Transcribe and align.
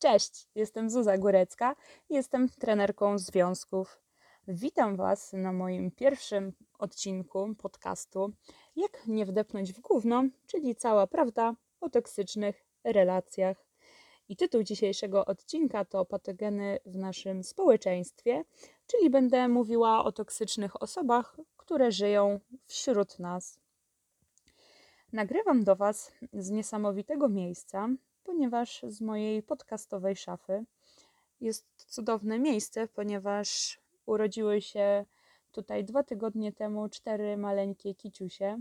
Cześć, 0.00 0.46
jestem 0.54 0.90
Zuza 0.90 1.18
Górecka 1.18 1.76
jestem 2.10 2.48
trenerką 2.48 3.18
związków. 3.18 4.00
Witam 4.48 4.96
Was 4.96 5.32
na 5.32 5.52
moim 5.52 5.90
pierwszym 5.90 6.52
odcinku 6.78 7.54
podcastu 7.54 8.32
Jak 8.76 9.06
nie 9.06 9.26
wdepnąć 9.26 9.72
w 9.72 9.80
gówno, 9.80 10.24
czyli 10.46 10.76
cała 10.76 11.06
prawda 11.06 11.54
o 11.80 11.90
toksycznych 11.90 12.64
relacjach. 12.84 13.66
I 14.28 14.36
tytuł 14.36 14.62
dzisiejszego 14.62 15.24
odcinka 15.24 15.84
to 15.84 16.04
Patogeny 16.04 16.78
w 16.86 16.96
naszym 16.96 17.44
społeczeństwie, 17.44 18.44
czyli 18.86 19.10
będę 19.10 19.48
mówiła 19.48 20.04
o 20.04 20.12
toksycznych 20.12 20.82
osobach, 20.82 21.36
które 21.56 21.92
żyją 21.92 22.40
wśród 22.66 23.18
nas. 23.18 23.60
Nagrywam 25.12 25.64
do 25.64 25.76
Was 25.76 26.12
z 26.32 26.50
niesamowitego 26.50 27.28
miejsca, 27.28 27.88
ponieważ 28.30 28.82
z 28.88 29.00
mojej 29.00 29.42
podcastowej 29.42 30.16
szafy 30.16 30.64
jest 31.40 31.66
cudowne 31.86 32.38
miejsce, 32.38 32.88
ponieważ 32.88 33.78
urodziły 34.06 34.60
się 34.62 35.04
tutaj 35.52 35.84
dwa 35.84 36.02
tygodnie 36.02 36.52
temu 36.52 36.88
cztery 36.88 37.36
maleńkie 37.36 37.94
kiciusie, 37.94 38.60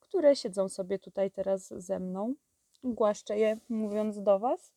które 0.00 0.36
siedzą 0.36 0.68
sobie 0.68 0.98
tutaj 0.98 1.30
teraz 1.30 1.68
ze 1.68 1.98
mną. 1.98 2.34
Głaszczę 2.84 3.38
je 3.38 3.56
mówiąc 3.68 4.22
do 4.22 4.38
Was. 4.38 4.72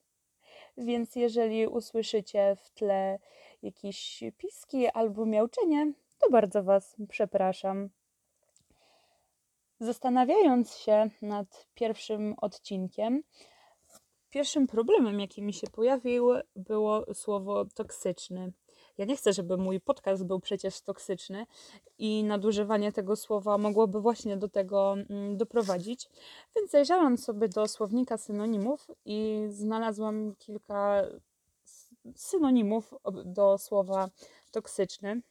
Więc 0.78 1.16
jeżeli 1.16 1.68
usłyszycie 1.68 2.56
w 2.56 2.70
tle 2.70 3.20
jakieś 3.64 4.24
piski 4.38 4.88
albo 4.88 5.26
miauczenie, 5.26 5.94
to 6.20 6.30
bardzo 6.30 6.64
Was 6.64 6.96
przepraszam. 7.10 7.90
Zastanawiając 9.80 10.76
się 10.76 11.10
nad 11.22 11.68
pierwszym 11.74 12.36
odcinkiem, 12.42 13.24
pierwszym 14.38 14.68
problemem, 14.68 15.20
jaki 15.20 15.42
mi 15.42 15.54
się 15.54 15.68
pojawił, 15.68 16.30
było 16.56 17.14
słowo 17.14 17.66
toksyczny. 17.66 18.52
Ja 18.98 19.06
nie 19.06 19.16
chcę, 19.18 19.34
żeby 19.34 19.58
mój 19.58 19.80
podcast 19.80 20.26
był 20.26 20.40
przecież 20.40 20.82
toksyczny 20.82 21.46
i 21.98 22.24
nadużywanie 22.24 22.92
tego 22.92 23.16
słowa 23.16 23.58
mogłoby 23.58 24.02
właśnie 24.02 24.38
do 24.38 24.50
tego 24.50 24.94
mm, 24.94 25.38
doprowadzić. 25.38 26.10
Więc 26.56 26.72
zajrzałam 26.72 27.18
sobie 27.18 27.50
do 27.50 27.68
słownika 27.68 28.18
synonimów 28.18 28.88
i 29.06 29.46
znalazłam 29.50 30.36
kilka 30.36 31.04
synonimów 32.16 32.94
do 33.26 33.58
słowa 33.58 34.10
toksyczny. 34.52 35.22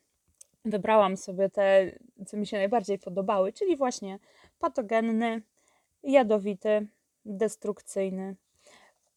Wybrałam 0.64 1.16
sobie 1.16 1.50
te, 1.50 1.98
co 2.26 2.36
mi 2.36 2.46
się 2.46 2.56
najbardziej 2.56 2.98
podobały, 2.98 3.52
czyli 3.52 3.76
właśnie 3.76 4.18
patogenny, 4.58 5.42
jadowity, 6.02 6.86
destrukcyjny. 7.24 8.36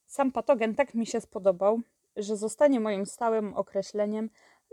Sam 0.10 0.32
patogen 0.32 0.76
tak 0.76 0.94
mi 0.94 1.06
się 1.06 1.22
spodobał, 1.22 1.82
że 2.16 2.38
zostanie 2.38 2.80
moim 2.80 3.06
stałym 3.06 3.54
określeniem 3.54 4.30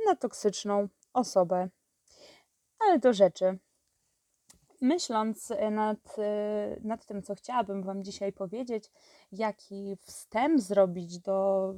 na 0.07 0.17
toksyczną 0.17 0.89
osobę. 1.13 1.69
Ale 2.79 2.99
do 2.99 3.13
rzeczy. 3.13 3.59
Myśląc 4.81 5.53
nad, 5.71 6.17
nad 6.81 7.07
tym, 7.07 7.23
co 7.23 7.35
chciałabym 7.35 7.83
Wam 7.83 8.05
dzisiaj 8.05 8.33
powiedzieć, 8.33 8.91
jaki 9.33 9.97
wstęp 10.01 10.61
zrobić 10.61 11.19
do, 11.19 11.73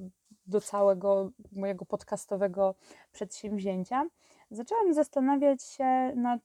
do 0.46 0.60
całego 0.60 1.30
mojego 1.52 1.86
podcastowego 1.86 2.74
przedsięwzięcia, 3.12 4.06
zaczęłam 4.50 4.94
zastanawiać 4.94 5.62
się 5.62 6.12
nad 6.16 6.40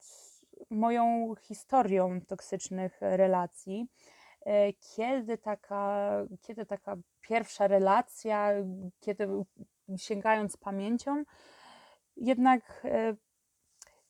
moją 0.70 1.34
historią 1.42 2.22
toksycznych 2.22 2.98
relacji 3.02 3.88
kiedy 4.96 5.38
taka, 5.38 6.12
kiedy 6.42 6.66
taka 6.66 6.98
pierwsza 7.22 7.68
relacja, 7.68 8.52
kiedy 9.00 9.28
sięgając 9.98 10.58
pamięcią, 10.58 11.24
jednak 12.18 12.82
e, 12.86 13.16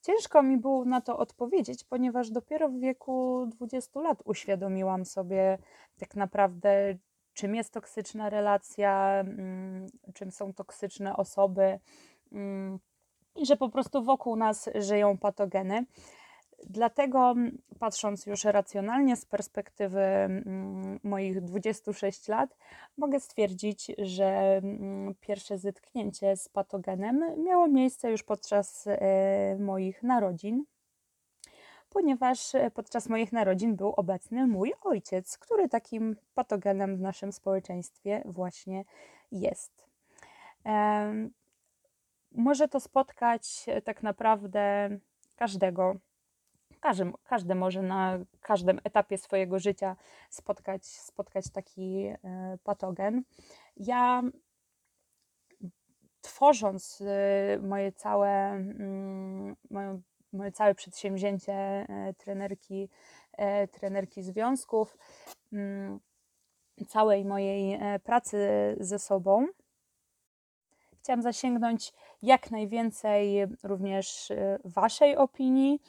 ciężko 0.02 0.44
mi 0.44 0.58
było 0.58 0.86
na 0.86 1.02
to 1.02 1.18
odpowiedzieć, 1.18 1.84
ponieważ 1.84 2.30
dopiero 2.30 2.70
w 2.70 2.80
wieku 2.80 3.46
20 3.48 4.00
lat 4.00 4.22
uświadomiłam 4.26 5.06
sobie 5.06 5.58
tak 6.00 6.16
naprawdę, 6.16 6.98
czym 7.34 7.56
jest 7.56 7.74
toksyczna 7.74 8.30
relacja, 8.30 9.20
mm, 9.20 9.88
czym 10.14 10.32
są 10.32 10.54
toksyczne 10.54 11.18
osoby 11.18 11.80
mm, 12.32 12.80
i 13.36 13.46
że 13.46 13.58
po 13.58 13.70
prostu 13.70 14.04
wokół 14.04 14.36
nas 14.36 14.70
żyją 14.76 15.18
patogeny. 15.18 15.86
Dlatego, 16.70 17.36
patrząc 17.80 18.26
już 18.26 18.44
racjonalnie 18.44 19.16
z 19.16 19.26
perspektywy 19.26 20.02
mm, 20.02 21.00
moich 21.04 21.42
26 21.42 22.28
lat, 22.28 22.58
mogę 22.98 23.20
stwierdzić, 23.20 23.92
że 23.98 24.26
mm, 24.64 25.16
pierwsze 25.20 25.58
zetknięcie 25.58 26.38
z 26.38 26.50
patogenem 26.50 27.44
miało 27.44 27.68
miejsce 27.68 28.12
już 28.12 28.24
podczas 28.24 28.88
e, 28.88 29.58
moich 29.60 30.04
narodzin, 30.04 30.66
ponieważ 31.90 32.52
podczas 32.74 33.10
moich 33.10 33.32
narodzin 33.32 33.76
był 33.76 33.90
obecny 33.90 34.48
mój 34.48 34.74
ojciec, 34.82 35.38
który 35.38 35.70
takim 35.70 36.16
patogenem 36.34 36.98
w 36.98 37.02
naszym 37.02 37.32
społeczeństwie 37.32 38.22
właśnie 38.26 38.84
jest. 39.32 39.88
Może 42.32 42.68
to 42.68 42.80
spotkać 42.80 43.66
tak 43.84 44.04
naprawdę 44.04 44.90
każdego 45.36 45.96
każdy, 46.84 47.12
każdy 47.24 47.56
może 47.56 47.82
na 47.82 48.20
każdym 48.42 48.80
etapie 48.84 49.18
swojego 49.18 49.60
życia 49.60 49.96
spotkać, 50.30 50.86
spotkać 50.86 51.50
taki 51.50 52.06
e, 52.06 52.18
patogen. 52.64 53.24
Ja 53.78 54.24
tworząc 56.22 57.02
e, 57.02 57.60
moje 57.60 57.92
całe, 57.92 58.52
mm, 58.52 59.56
moje, 59.70 60.02
moje 60.34 60.52
całe 60.52 60.76
przedsięwzięcie 60.76 61.54
e, 61.54 62.14
trenerki, 62.18 62.90
trenerki 63.72 64.24
związków, 64.24 64.98
mm, 65.54 66.00
całej 66.88 67.26
mojej 67.26 67.80
pracy 68.04 68.38
ze 68.80 69.00
sobą, 69.00 69.48
chciałam 71.00 71.22
zasięgnąć 71.22 71.94
jak 72.22 72.52
najwięcej 72.52 73.48
również 73.64 74.32
Waszej 74.66 75.18
opinii, 75.18 75.80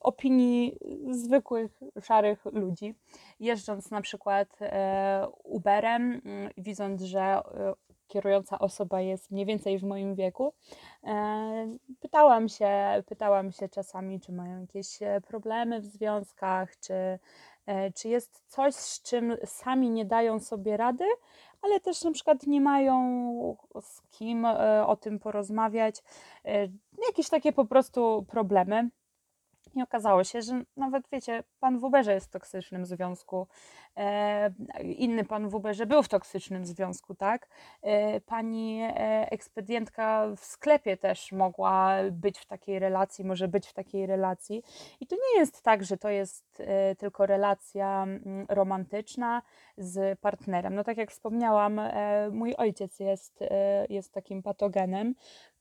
opinii 0.00 0.78
zwykłych, 1.10 1.80
szarych 2.02 2.44
ludzi. 2.44 2.94
Jeżdżąc 3.40 3.90
na 3.90 4.00
przykład 4.00 4.48
e, 4.60 5.26
Uberem, 5.44 6.20
mm, 6.24 6.50
widząc, 6.56 7.02
że 7.02 7.20
e, 7.20 7.42
kierująca 8.08 8.58
osoba 8.58 9.00
jest 9.00 9.30
mniej 9.30 9.46
więcej 9.46 9.78
w 9.78 9.82
moim 9.82 10.14
wieku, 10.14 10.54
e, 11.04 11.76
pytałam 12.00 12.48
się, 12.48 12.68
pytałam 13.06 13.52
się 13.52 13.68
czasami, 13.68 14.20
czy 14.20 14.32
mają 14.32 14.60
jakieś 14.60 15.02
e, 15.02 15.20
problemy 15.20 15.80
w 15.80 15.86
związkach, 15.86 16.78
czy, 16.80 17.18
e, 17.66 17.92
czy 17.92 18.08
jest 18.08 18.42
coś, 18.46 18.74
z 18.74 19.02
czym 19.02 19.36
sami 19.44 19.90
nie 19.90 20.04
dają 20.04 20.40
sobie 20.40 20.76
rady, 20.76 21.04
ale 21.62 21.80
też 21.80 22.02
na 22.04 22.10
przykład 22.10 22.46
nie 22.46 22.60
mają 22.60 23.56
z 23.80 24.02
kim 24.10 24.44
o 24.86 24.96
tym 24.96 25.18
porozmawiać. 25.18 26.02
Jakieś 27.06 27.28
takie 27.28 27.52
po 27.52 27.64
prostu 27.64 28.24
problemy. 28.28 28.88
Okazało 29.82 30.24
się, 30.24 30.42
że 30.42 30.62
nawet 30.76 31.08
wiecie, 31.12 31.42
pan 31.60 31.78
w 31.78 31.84
Uberze 31.84 32.14
jest 32.14 32.26
w 32.26 32.30
toksycznym 32.30 32.86
związku, 32.86 33.46
e, 33.96 34.50
inny 34.82 35.24
pan 35.24 35.48
w 35.48 35.54
Uberze 35.54 35.86
był 35.86 36.02
w 36.02 36.08
toksycznym 36.08 36.66
związku, 36.66 37.14
tak? 37.14 37.48
E, 37.82 38.20
pani 38.20 38.80
e, 38.82 38.92
ekspedientka 39.30 40.26
w 40.36 40.44
sklepie 40.44 40.96
też 40.96 41.32
mogła 41.32 41.92
być 42.12 42.38
w 42.38 42.46
takiej 42.46 42.78
relacji, 42.78 43.24
może 43.24 43.48
być 43.48 43.66
w 43.66 43.72
takiej 43.72 44.06
relacji. 44.06 44.62
I 45.00 45.06
to 45.06 45.16
nie 45.16 45.40
jest 45.40 45.62
tak, 45.62 45.84
że 45.84 45.96
to 45.96 46.08
jest 46.08 46.60
e, 46.60 46.94
tylko 46.96 47.26
relacja 47.26 48.02
mm, 48.02 48.46
romantyczna 48.48 49.42
z 49.76 50.18
partnerem. 50.18 50.74
No 50.74 50.84
tak 50.84 50.96
jak 50.96 51.10
wspomniałam, 51.10 51.78
e, 51.78 52.30
mój 52.30 52.54
ojciec 52.54 53.00
jest, 53.00 53.42
e, 53.42 53.86
jest 53.88 54.12
takim 54.12 54.42
patogenem. 54.42 55.14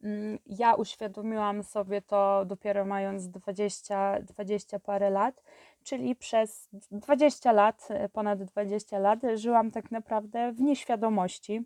Mm, 0.04 0.40
ja 0.46 0.76
uświadomiłam 0.76 1.64
sobie 1.64 2.02
to 2.02 2.46
dopiero 2.46 2.86
mając 2.86 3.28
20, 3.28 4.22
20 4.22 4.80
parę 4.80 5.10
lat, 5.10 5.44
czyli 5.84 6.16
przez 6.16 6.70
20 6.92 7.52
lat, 7.52 7.88
e, 7.90 8.10
ponad 8.10 8.44
20 8.44 9.00
lat, 9.00 9.20
żyłam 9.36 9.72
tak 9.72 9.92
naprawdę 9.92 10.52
w 10.52 10.62
nieświadomości. 10.62 11.66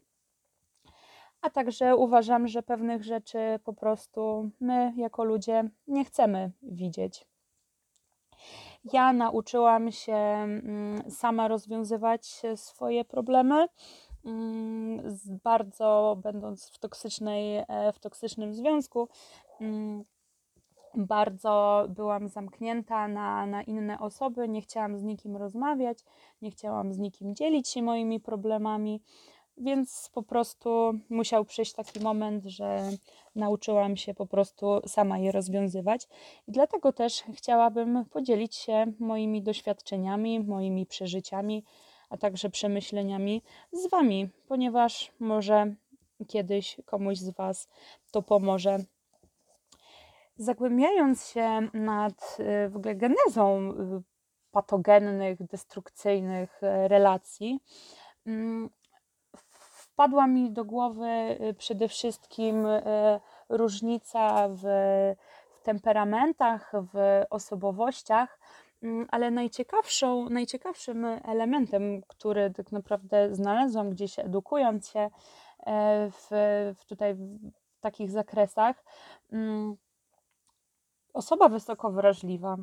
A 1.41 1.49
także 1.49 1.95
uważam, 1.95 2.47
że 2.47 2.63
pewnych 2.63 3.03
rzeczy 3.03 3.59
po 3.63 3.73
prostu 3.73 4.49
my, 4.59 4.93
jako 4.97 5.23
ludzie, 5.23 5.69
nie 5.87 6.05
chcemy 6.05 6.51
widzieć. 6.61 7.25
Ja 8.93 9.13
nauczyłam 9.13 9.91
się 9.91 10.13
mm, 10.13 11.11
sama 11.11 11.47
rozwiązywać 11.47 12.41
swoje 12.55 13.05
problemy 13.05 13.67
bardzo 15.43 16.17
będąc 16.23 16.69
w, 16.69 16.79
toksycznej, 16.79 17.57
e, 17.57 17.93
w 17.93 17.99
toksycznym 17.99 18.53
związku, 18.53 19.09
mm, 19.61 20.03
bardzo 20.95 21.85
byłam 21.89 22.29
zamknięta 22.29 23.07
na, 23.07 23.45
na 23.45 23.63
inne 23.63 23.99
osoby, 23.99 24.49
nie 24.49 24.61
chciałam 24.61 24.97
z 24.97 25.03
nikim 25.03 25.37
rozmawiać, 25.37 25.99
nie 26.41 26.51
chciałam 26.51 26.93
z 26.93 26.97
nikim 26.97 27.35
dzielić 27.35 27.67
się 27.67 27.81
moimi 27.81 28.19
problemami. 28.19 29.01
więc 29.57 30.09
po 30.13 30.23
prostu 30.23 30.93
musiał 31.09 31.45
przyjść 31.45 31.73
taki 31.73 31.99
moment, 31.99 32.45
że 32.45 32.89
nauczyłam 33.35 33.97
się 33.97 34.13
po 34.13 34.25
prostu 34.25 34.81
sama 34.87 35.17
je 35.19 35.31
rozwiązywać. 35.31 36.07
I 36.47 36.51
dlatego 36.51 36.93
też 36.93 37.23
chciałabym 37.33 38.05
podzielić 38.05 38.55
się 38.55 38.85
moimi 38.99 39.41
doświadczeniami, 39.43 40.39
moimi 40.39 40.85
przeżyciami, 40.85 41.63
a 42.11 42.17
także 42.17 42.49
przemyśleniami 42.49 43.41
z 43.71 43.89
Wami, 43.89 44.29
ponieważ 44.47 45.11
może 45.19 45.73
kiedyś 46.27 46.77
komuś 46.85 47.17
z 47.17 47.29
Was 47.29 47.67
to 48.11 48.21
pomoże. 48.21 48.77
Zagłębiając 50.37 51.27
się 51.27 51.67
nad 51.73 52.37
y, 52.65 52.69
w 52.69 52.75
ogóle 52.75 52.95
genezą 52.95 53.71
y, 53.71 54.01
patogennych, 54.51 55.43
destrukcyjnych 55.43 56.63
y, 56.63 56.87
relacji, 56.87 57.59
mm, 58.25 58.69
wpadła 59.33 60.27
mi 60.27 60.51
do 60.51 60.65
głowy 60.65 61.37
przede 61.57 61.87
wszystkim 61.87 62.67
różnica 63.49 64.49
w, 64.49 64.61
w 65.51 65.61
temperamentach, 65.63 66.71
w 66.93 67.23
osobowościach, 67.29 68.39
ale 69.09 69.31
najciekawszą, 69.31 70.29
najciekawszym 70.29 71.05
elementem, 71.05 72.01
który 72.07 72.51
tak 72.51 72.71
naprawdę 72.71 73.35
znalazłam 73.35 73.89
gdzieś 73.89 74.19
edukując 74.19 74.89
się 74.89 74.99
e, 74.99 75.09
w, 76.11 76.27
w 76.79 76.85
tutaj 76.85 77.15
w 77.73 77.79
takich 77.79 78.11
zakresach, 78.11 78.83
mm, 79.31 79.75
osoba 81.13 81.49
wysoko 81.49 81.91
wrażliwa. 81.91 82.57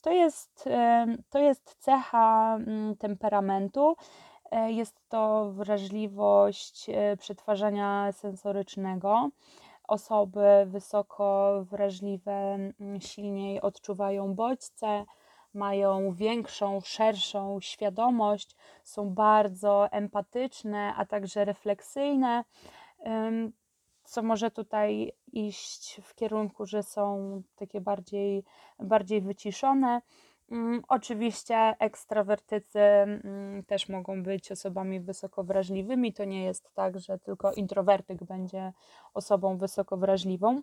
To 0.00 0.10
jest, 0.10 0.66
e, 0.66 1.06
to 1.30 1.38
jest 1.38 1.76
cecha 1.78 2.56
mm, 2.56 2.96
temperamentu, 2.96 3.96
e, 4.50 4.72
jest 4.72 5.08
to 5.08 5.52
wrażliwość 5.52 6.86
przetwarzania 7.18 8.12
sensorycznego. 8.12 9.30
Osoby 9.88 10.66
wysoko 10.66 11.52
wrażliwe 11.70 12.32
mm, 12.32 13.00
silniej 13.00 13.60
odczuwają 13.60 14.34
bodźce, 14.34 15.04
mają 15.54 16.12
większą, 16.12 16.80
szerszą 16.80 17.60
świadomość, 17.60 18.56
są 18.84 19.10
bardzo 19.10 19.88
empatyczne, 19.90 20.94
a 20.96 21.06
także 21.06 21.44
refleksyjne, 21.44 22.44
co 24.04 24.22
może 24.22 24.50
tutaj 24.50 25.12
iść 25.32 26.00
w 26.02 26.14
kierunku, 26.14 26.66
że 26.66 26.82
są 26.82 27.42
takie 27.56 27.80
bardziej, 27.80 28.44
bardziej 28.78 29.20
wyciszone. 29.20 30.00
Mm, 30.50 30.82
oczywiście 30.88 31.56
ekstrawertycy 31.78 32.78
mm, 32.78 33.64
też 33.64 33.88
mogą 33.88 34.22
być 34.22 34.52
osobami 34.52 35.00
wysoko 35.00 35.44
wrażliwymi. 35.44 36.12
To 36.12 36.24
nie 36.24 36.44
jest 36.44 36.74
tak, 36.74 37.00
że 37.00 37.18
tylko 37.18 37.52
introwertyk 37.52 38.24
będzie 38.24 38.72
osobą 39.14 39.58
wysoko 39.58 39.96
wrażliwą. 39.96 40.62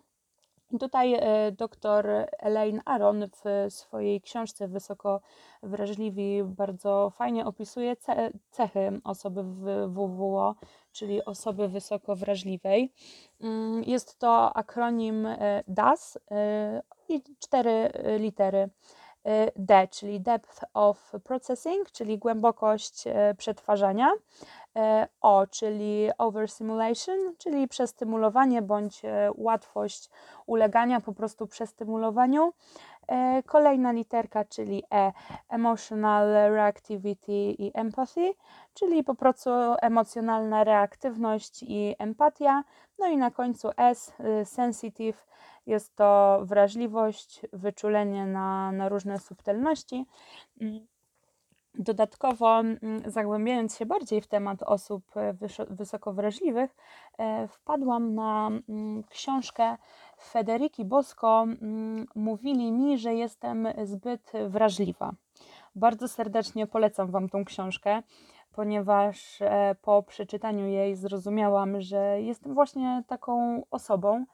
Tutaj 0.80 1.14
e, 1.14 1.52
dr 1.52 2.06
Elaine 2.38 2.80
Aron 2.84 3.28
w 3.28 3.72
swojej 3.72 4.20
książce 4.20 4.68
Wysoko 4.68 5.20
Wrażliwi 5.62 6.42
bardzo 6.44 7.10
fajnie 7.10 7.46
opisuje 7.46 7.96
cechy 8.50 9.00
osoby 9.04 9.42
w 9.42 9.88
WWO, 9.88 10.54
czyli 10.92 11.24
osoby 11.24 11.68
wysoko 11.68 12.16
wrażliwej. 12.16 12.92
Mm, 13.40 13.84
jest 13.84 14.18
to 14.18 14.56
akronim 14.56 15.26
e, 15.26 15.64
DAS 15.68 16.18
e, 16.30 16.82
i 17.08 17.22
cztery 17.38 17.90
litery. 18.18 18.70
D, 19.56 19.88
czyli 19.90 20.20
Depth 20.20 20.64
of 20.74 21.12
Processing, 21.24 21.90
czyli 21.90 22.18
głębokość 22.18 23.04
przetwarzania. 23.38 24.12
O, 25.20 25.46
czyli 25.46 26.08
overstimulation, 26.18 27.18
czyli 27.38 27.68
przestymulowanie 27.68 28.62
bądź 28.62 29.02
łatwość 29.34 30.10
ulegania 30.46 31.00
po 31.00 31.12
prostu 31.12 31.46
przestymulowaniu. 31.46 32.52
E, 33.08 33.42
kolejna 33.42 33.92
literka, 33.92 34.44
czyli 34.44 34.82
E, 34.94 35.12
emotional 35.48 36.28
reactivity 36.32 37.32
i 37.32 37.70
empathy, 37.74 38.34
czyli 38.74 39.04
po 39.04 39.14
prostu 39.14 39.50
emocjonalna 39.82 40.64
reaktywność 40.64 41.62
i 41.62 41.96
empatia. 41.98 42.64
No 42.98 43.06
i 43.06 43.16
na 43.16 43.30
końcu 43.30 43.70
S, 43.76 44.12
sensitive, 44.44 45.26
jest 45.66 45.96
to 45.96 46.40
wrażliwość, 46.44 47.40
wyczulenie 47.52 48.26
na, 48.26 48.72
na 48.72 48.88
różne 48.88 49.18
subtelności. 49.18 50.06
Mm, 50.60 50.86
Dodatkowo, 51.78 52.60
mm, 52.60 52.78
zagłębiając 53.06 53.76
się 53.76 53.86
bardziej 53.86 54.20
w 54.20 54.26
temat 54.26 54.62
osób 54.62 55.16
e, 55.16 55.34
wysoko 55.70 56.12
wrażliwych, 56.12 56.76
e, 57.18 57.48
wpadłam 57.48 58.14
na 58.14 58.50
mm, 58.68 59.04
książkę 59.04 59.76
Federiki 60.22 60.84
Bosko. 60.84 61.46
Mówili 62.14 62.72
mi, 62.72 62.98
że 62.98 63.14
jestem 63.14 63.68
zbyt 63.84 64.32
wrażliwa. 64.48 65.12
Bardzo 65.74 66.08
serdecznie 66.08 66.66
polecam 66.66 67.10
Wam 67.10 67.28
tą 67.28 67.44
książkę, 67.44 68.02
ponieważ 68.52 69.42
e, 69.42 69.76
po 69.82 70.02
przeczytaniu 70.02 70.66
jej 70.66 70.96
zrozumiałam, 70.96 71.80
że 71.80 72.22
jestem 72.22 72.54
właśnie 72.54 73.02
taką 73.06 73.62
osobą 73.70 74.24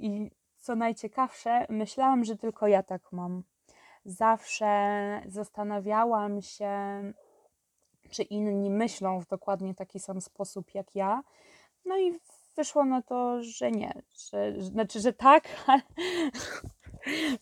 i 0.00 0.30
co 0.58 0.74
najciekawsze, 0.76 1.66
myślałam, 1.68 2.24
że 2.24 2.36
tylko 2.36 2.66
ja 2.66 2.82
tak 2.82 3.12
mam 3.12 3.42
zawsze 4.04 5.22
zastanawiałam 5.26 6.42
się, 6.42 7.02
czy 8.10 8.22
inni 8.22 8.70
myślą 8.70 9.20
w 9.20 9.26
dokładnie 9.26 9.74
taki 9.74 10.00
sam 10.00 10.20
sposób 10.20 10.74
jak 10.74 10.94
ja. 10.94 11.22
No 11.84 11.98
i 11.98 12.18
wyszło 12.56 12.84
na 12.84 13.02
to, 13.02 13.42
że 13.42 13.70
nie. 13.70 13.92
Że, 14.30 14.62
znaczy, 14.62 15.00
że 15.00 15.12
tak, 15.12 15.48
ale 15.66 15.82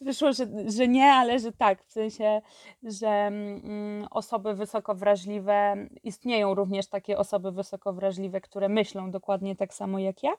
wyszło, 0.01 0.33
że, 0.33 0.47
że 0.67 0.89
nie, 0.89 1.13
ale 1.13 1.39
że 1.39 1.53
tak. 1.53 1.85
W 1.85 1.93
sensie, 1.93 2.41
że 2.83 3.09
mm, 3.09 4.07
osoby 4.11 4.55
wysoko 4.55 4.95
wrażliwe, 4.95 5.77
istnieją 6.03 6.55
również 6.55 6.87
takie 6.87 7.19
osoby 7.19 7.53
wysoko 7.53 7.93
wrażliwe, 7.93 8.41
które 8.41 8.69
myślą 8.69 9.11
dokładnie 9.11 9.57
tak 9.57 9.75
samo 9.75 9.99
jak 9.99 10.23
ja, 10.23 10.33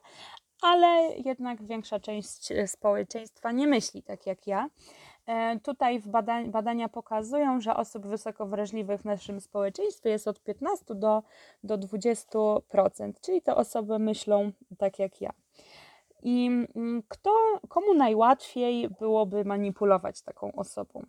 ale 0.62 1.16
jednak 1.24 1.62
większa 1.62 2.00
część 2.00 2.52
społeczeństwa 2.66 3.52
nie 3.52 3.66
myśli 3.66 4.02
tak 4.02 4.26
jak 4.26 4.46
ja. 4.46 4.68
E, 5.26 5.60
tutaj 5.60 6.00
badań, 6.00 6.50
badania 6.50 6.88
pokazują, 6.88 7.60
że 7.60 7.76
osób 7.76 8.06
wysoko 8.06 8.46
wrażliwych 8.46 9.00
w 9.00 9.04
naszym 9.04 9.40
społeczeństwie 9.40 10.10
jest 10.10 10.28
od 10.28 10.42
15 10.42 10.94
do, 10.94 11.22
do 11.64 11.78
20%, 11.78 13.12
czyli 13.20 13.42
te 13.42 13.56
osoby 13.56 13.98
myślą 13.98 14.52
tak 14.78 14.98
jak 14.98 15.20
ja. 15.20 15.32
I 16.22 16.46
mm, 16.76 17.02
kto, 17.08 17.30
komu 17.68 17.94
najłatwiej 17.94 18.88
byłoby 18.88 19.44
manipulować 19.44 20.22
taką 20.22 20.52
osobą? 20.52 21.06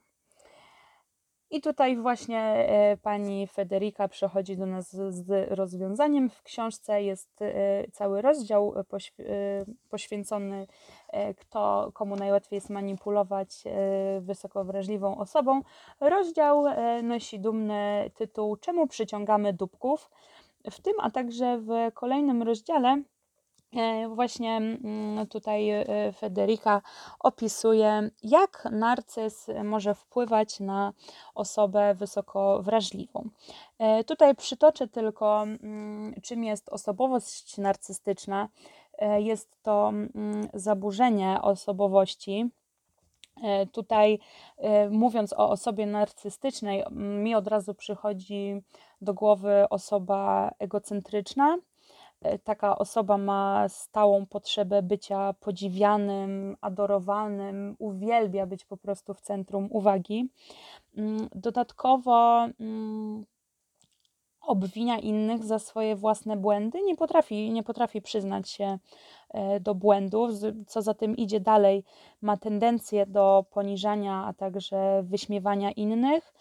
I 1.51 1.61
tutaj 1.61 1.97
właśnie 1.97 2.39
e, 2.39 2.97
pani 2.97 3.47
Federika 3.47 4.07
przychodzi 4.07 4.57
do 4.57 4.65
nas 4.65 4.91
z 4.91 5.49
rozwiązaniem. 5.49 6.29
W 6.29 6.43
książce 6.43 7.03
jest 7.03 7.41
e, 7.41 7.91
cały 7.91 8.21
rozdział 8.21 8.73
e, 8.79 8.83
poświęcony, 9.89 10.67
kto, 11.37 11.91
komu 11.93 12.15
najłatwiej 12.15 12.57
jest 12.57 12.69
manipulować 12.69 13.63
wysoko 14.19 14.63
wrażliwą 14.63 15.17
osobą. 15.17 15.61
Rozdział 15.99 16.63
nosi 17.03 17.39
dumny 17.39 18.11
tytuł 18.15 18.57
Czemu 18.57 18.87
przyciągamy 18.87 19.53
dupków? 19.53 20.09
W 20.71 20.81
tym, 20.81 20.93
a 20.99 21.11
także 21.11 21.57
w 21.57 21.93
kolejnym 21.93 22.43
rozdziale 22.43 23.01
właśnie 24.15 24.57
mm, 24.57 25.27
tutaj 25.27 25.69
e, 25.69 25.85
Federika 26.13 26.81
opisuje, 27.19 28.09
jak 28.23 28.67
narcyz 28.71 29.47
może 29.63 29.95
wpływać 29.95 30.59
na 30.59 30.93
osobę 31.35 31.93
wysoko 31.93 32.61
wrażliwą. 32.63 33.29
E, 33.79 34.03
tutaj 34.03 34.35
przytoczę 34.35 34.87
tylko, 34.87 35.43
mm, 35.43 36.13
czym 36.21 36.43
jest 36.43 36.69
osobowość 36.69 37.57
narcystyczna. 37.57 38.49
Jest 39.17 39.63
to 39.63 39.89
mm, 39.89 40.47
zaburzenie 40.53 41.41
osobowości. 41.41 42.49
Tutaj, 43.71 44.19
mówiąc 44.89 45.33
o 45.33 45.49
osobie 45.49 45.85
narcystycznej, 45.85 46.83
mi 46.91 47.35
od 47.35 47.47
razu 47.47 47.73
przychodzi 47.73 48.61
do 49.01 49.13
głowy 49.13 49.65
osoba 49.69 50.51
egocentryczna, 50.59 51.57
E, 51.57 51.70
taka 52.43 52.77
osoba 52.77 53.17
ma 53.17 53.69
stałą 53.69 54.25
potrzebę 54.25 54.81
bycia 54.81 55.33
podziwianym, 55.33 56.57
adorowanym, 56.61 57.75
uwielbia 57.79 58.45
być 58.45 58.65
po 58.65 58.77
prostu 58.77 59.13
w 59.13 59.21
centrum 59.21 59.67
uwagi. 59.71 60.29
Mm, 60.97 61.29
dodatkowo 61.35 62.47
mm, 62.59 63.25
obwinia 64.41 64.99
innych 64.99 65.43
za 65.43 65.59
swoje 65.59 65.95
własne 65.95 66.37
błędy, 66.37 66.81
nie 66.81 66.95
potrafi, 66.95 67.51
nie 67.51 67.63
potrafi 67.63 68.01
przyznać 68.01 68.49
się 68.49 68.77
e, 69.29 69.59
do 69.59 69.75
błędów, 69.75 70.31
co 70.67 70.81
za 70.81 70.93
tym 70.93 71.17
idzie 71.17 71.39
dalej, 71.39 71.83
ma 72.21 72.37
tendencję 72.37 73.05
do 73.05 73.45
poniżania, 73.51 74.23
a 74.27 74.33
także 74.33 75.03
wyśmiewania 75.03 75.71
innych 75.71 76.33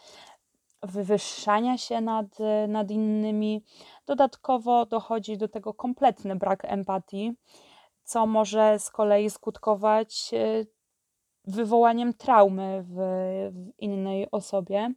wywyższania 0.82 1.78
się 1.78 2.00
nad, 2.00 2.26
nad 2.68 2.90
innymi. 2.90 3.64
Dodatkowo 4.06 4.86
dochodzi 4.86 5.38
do 5.38 5.48
tego 5.48 5.74
kompletny 5.74 6.36
brak 6.36 6.64
empatii, 6.64 7.32
co 8.10 8.26
może 8.26 8.78
z 8.78 8.90
kolei 8.90 9.30
skutkować 9.30 10.30
e, 10.34 10.64
wywołaniem 11.44 12.14
traumy 12.14 12.84
w, 12.88 12.94
w 13.52 13.78
innej 13.78 14.30
osobie. 14.30 14.92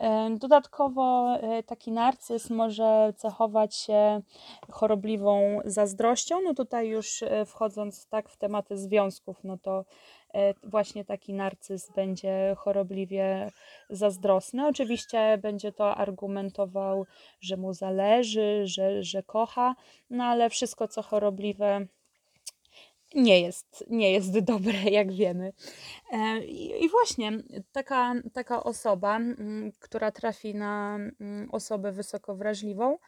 E, 0.00 0.30
dodatkowo 0.38 1.36
e, 1.36 1.62
taki 1.62 1.92
narcyz 1.92 2.50
może 2.50 3.12
cechować 3.16 3.76
się 3.76 4.20
chorobliwą 4.70 5.60
zazdrością. 5.64 6.40
No 6.44 6.54
tutaj 6.54 6.88
już 6.88 7.24
wchodząc 7.46 8.08
tak 8.08 8.28
w 8.28 8.36
tematy 8.36 8.78
związków, 8.78 9.44
no 9.44 9.58
to 9.58 9.84
właśnie 10.62 11.04
taki 11.04 11.34
narcyz 11.34 11.92
będzie 11.92 12.54
chorobliwie 12.58 13.50
zazdrosny. 13.90 14.66
Oczywiście 14.66 15.38
będzie 15.42 15.72
to 15.72 15.96
argumentował, 15.96 17.06
że 17.40 17.56
mu 17.56 17.72
zależy, 17.72 18.62
że, 18.64 19.02
że 19.02 19.22
kocha, 19.22 19.74
no 20.10 20.24
ale 20.24 20.50
wszystko 20.50 20.88
co 20.88 21.02
chorobliwe 21.02 21.86
nie 23.14 23.40
jest, 23.40 23.84
nie 23.90 24.12
jest 24.12 24.38
dobre, 24.52 24.78
jak 24.90 25.12
wiemy. 25.12 25.52
E, 26.12 26.44
I 26.78 26.88
właśnie 26.88 27.32
taka, 27.72 28.14
taka 28.32 28.64
osoba, 28.64 29.16
mm, 29.16 29.72
która 29.80 30.10
trafi 30.10 30.54
na 30.54 30.98
mm, 31.20 31.48
osobę 31.52 31.92
wysoko 31.92 32.34
wrażliwą, 32.36 32.98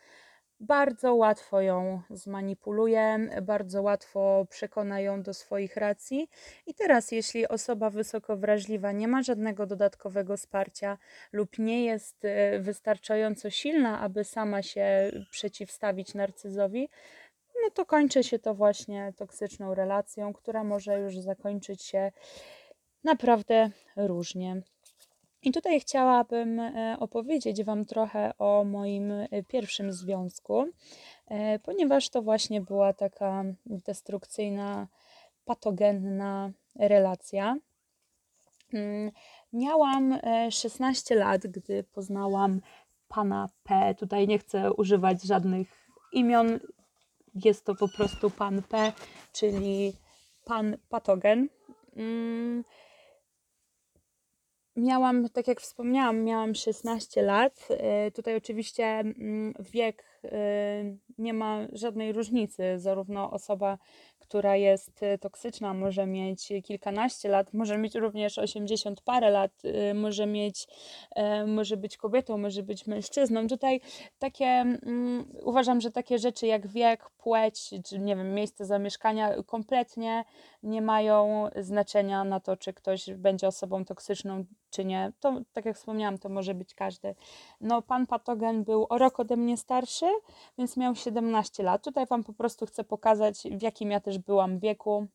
bardzo 0.60 1.14
łatwo 1.14 1.60
ją 1.60 2.02
zmanipuluje, 2.10 3.18
bardzo 3.42 3.82
łatwo 3.82 4.46
przekona 4.50 5.00
ją 5.00 5.22
do 5.22 5.34
swoich 5.34 5.76
racji. 5.76 6.30
I 6.66 6.74
teraz, 6.74 7.12
jeśli 7.12 7.48
osoba 7.48 7.90
wysoko 7.90 8.36
wrażliwa 8.36 8.92
nie 8.92 9.08
ma 9.08 9.22
żadnego 9.22 9.66
dodatkowego 9.66 10.36
wsparcia 10.36 10.98
lub 11.32 11.58
nie 11.58 11.84
jest 11.84 12.24
e, 12.24 12.58
wystarczająco 12.58 13.50
silna, 13.50 14.00
aby 14.00 14.24
sama 14.24 14.62
się 14.62 15.10
przeciwstawić 15.30 16.14
narcyzowi, 16.14 16.88
no 17.62 17.70
to 17.70 17.86
kończy 17.86 18.24
się 18.24 18.38
to 18.38 18.54
właśnie 18.54 19.12
toksyczną 19.16 19.74
relacją, 19.74 20.32
która 20.32 20.64
może 20.64 21.00
już 21.00 21.18
zakończyć 21.18 21.82
się 21.82 22.12
naprawdę 23.04 23.70
różnie. 23.96 24.62
I 25.46 25.52
tutaj 25.52 25.80
chciałabym 25.80 26.60
e, 26.60 26.96
opowiedzieć 27.00 27.64
Wam 27.64 27.84
trochę 27.84 28.38
o 28.38 28.64
moim 28.64 29.10
e, 29.12 29.28
pierwszym 29.48 29.92
związku, 29.92 30.64
e, 31.26 31.58
ponieważ 31.58 32.08
to 32.08 32.22
właśnie 32.22 32.60
była 32.60 32.92
taka 32.92 33.44
destrukcyjna, 33.66 34.88
patogenna 35.44 36.50
relacja. 36.78 37.56
Mm, 38.74 39.10
miałam 39.52 40.18
16 40.50 41.14
lat, 41.14 41.46
gdy 41.46 41.84
poznałam 41.84 42.60
pana 43.08 43.48
P. 43.62 43.94
Tutaj 43.98 44.28
nie 44.28 44.38
chcę 44.38 44.72
używać 44.72 45.22
żadnych 45.22 45.88
imion, 46.12 46.60
jest 47.44 47.64
to 47.64 47.74
po 47.74 47.88
prostu 47.88 48.30
pan 48.30 48.62
P, 48.62 48.92
czyli 49.32 49.92
pan 50.44 50.76
patogen. 50.88 51.48
Miałam, 54.76 55.28
tak 55.28 55.48
jak 55.48 55.60
wspomniałam, 55.60 56.24
miałam 56.24 56.54
16 56.54 57.22
lat. 57.22 57.68
Y, 58.08 58.12
tutaj 58.12 58.36
oczywiście 58.36 58.84
mm, 58.84 59.54
wiek 59.72 60.04
y, 60.24 60.28
nie 61.18 61.34
ma 61.34 61.58
żadnej 61.72 62.12
różnicy. 62.12 62.62
Zarówno 62.78 63.30
osoba, 63.30 63.78
która 64.18 64.56
jest 64.56 65.02
y, 65.02 65.18
toksyczna, 65.18 65.74
może 65.74 66.06
mieć 66.06 66.52
kilkanaście 66.64 67.28
lat, 67.28 67.54
może 67.54 67.78
mieć 67.78 67.94
również 67.94 68.38
80 68.38 69.00
parę 69.00 69.30
lat, 69.30 69.62
może 69.94 70.26
mieć, 70.26 70.66
może 71.46 71.76
być 71.76 71.96
kobietą, 71.96 72.38
może 72.38 72.62
być 72.62 72.86
mężczyzną. 72.86 73.46
Tutaj 73.46 73.80
takie, 74.18 74.46
mm, 74.46 75.24
uważam, 75.42 75.80
że 75.80 75.90
takie 75.90 76.18
rzeczy 76.18 76.46
jak 76.46 76.66
wiek, 76.66 77.10
płeć, 77.26 77.74
czy 77.84 77.98
nie 77.98 78.16
wiem, 78.16 78.34
miejsce 78.34 78.66
zamieszkania 78.66 79.42
kompletnie 79.42 80.24
nie 80.62 80.82
mają 80.82 81.48
znaczenia 81.56 82.24
na 82.24 82.40
to, 82.40 82.56
czy 82.56 82.72
ktoś 82.72 83.10
będzie 83.10 83.48
osobą 83.48 83.84
toksyczną, 83.84 84.44
czy 84.70 84.84
nie. 84.84 85.12
To, 85.20 85.40
tak 85.52 85.64
jak 85.64 85.76
wspomniałam, 85.76 86.18
to 86.18 86.28
może 86.28 86.54
być 86.54 86.74
każdy. 86.74 87.14
No, 87.60 87.82
pan 87.82 88.06
patogen 88.06 88.64
był 88.64 88.86
o 88.88 88.98
rok 88.98 89.20
ode 89.20 89.36
mnie 89.36 89.56
starszy, 89.56 90.06
więc 90.58 90.76
miał 90.76 90.94
17 90.94 91.62
lat. 91.62 91.84
Tutaj 91.84 92.06
Wam 92.06 92.24
po 92.24 92.32
prostu 92.32 92.66
chcę 92.66 92.84
pokazać, 92.84 93.42
w 93.50 93.62
jakim 93.62 93.90
ja 93.90 94.00
też 94.00 94.18
byłam 94.18 94.58
wieku 94.58 95.06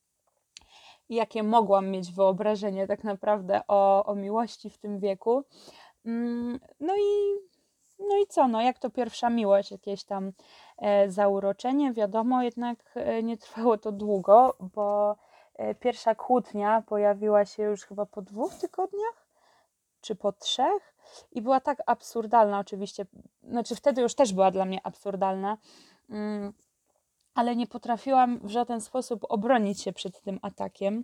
jakie 1.09 1.43
mogłam 1.43 1.89
mieć 1.89 2.11
wyobrażenie 2.11 2.87
tak 2.87 3.03
naprawdę 3.03 3.61
o, 3.67 4.05
o 4.05 4.15
miłości 4.15 4.69
w 4.69 4.77
tym 4.77 4.99
wieku. 4.99 5.43
Mm, 6.05 6.59
no 6.79 6.93
i, 6.95 7.35
no 8.09 8.17
i 8.17 8.27
co, 8.27 8.47
no 8.47 8.61
jak 8.61 8.79
to 8.79 8.89
pierwsza 8.89 9.29
miłość, 9.29 9.71
jakieś 9.71 10.03
tam 10.03 10.31
e, 10.77 11.11
zauroczenie, 11.11 11.93
wiadomo, 11.93 12.43
jednak 12.43 12.91
e, 12.95 13.23
nie 13.23 13.37
trwało 13.37 13.77
to 13.77 13.91
długo, 13.91 14.55
bo 14.59 15.15
e, 15.55 15.75
pierwsza 15.75 16.15
kłótnia 16.15 16.83
pojawiła 16.87 17.45
się 17.45 17.63
już 17.63 17.85
chyba 17.85 18.05
po 18.05 18.21
dwóch 18.21 18.53
tygodniach, 18.53 19.27
czy 20.01 20.15
po 20.15 20.31
trzech? 20.31 20.95
I 21.31 21.41
była 21.41 21.59
tak 21.59 21.83
absurdalna 21.85 22.59
oczywiście, 22.59 23.05
znaczy 23.43 23.75
wtedy 23.75 24.01
już 24.01 24.15
też 24.15 24.33
była 24.33 24.51
dla 24.51 24.65
mnie 24.65 24.79
absurdalna, 24.83 25.57
mm, 26.09 26.53
ale 27.35 27.55
nie 27.55 27.67
potrafiłam 27.67 28.39
w 28.43 28.49
żaden 28.49 28.81
sposób 28.81 29.25
obronić 29.29 29.81
się 29.81 29.93
przed 29.93 30.21
tym 30.21 30.39
atakiem. 30.41 31.03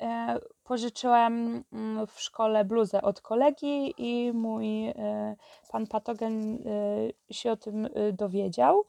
E, 0.00 0.38
pożyczyłam 0.64 1.64
mm, 1.72 2.06
w 2.06 2.20
szkole 2.20 2.64
bluzę 2.64 3.02
od 3.02 3.20
kolegi 3.20 3.94
i 3.98 4.32
mój 4.32 4.88
e, 4.88 5.36
pan 5.70 5.86
patogen 5.86 6.54
e, 6.54 7.34
się 7.34 7.52
o 7.52 7.56
tym 7.56 7.88
dowiedział. 8.12 8.84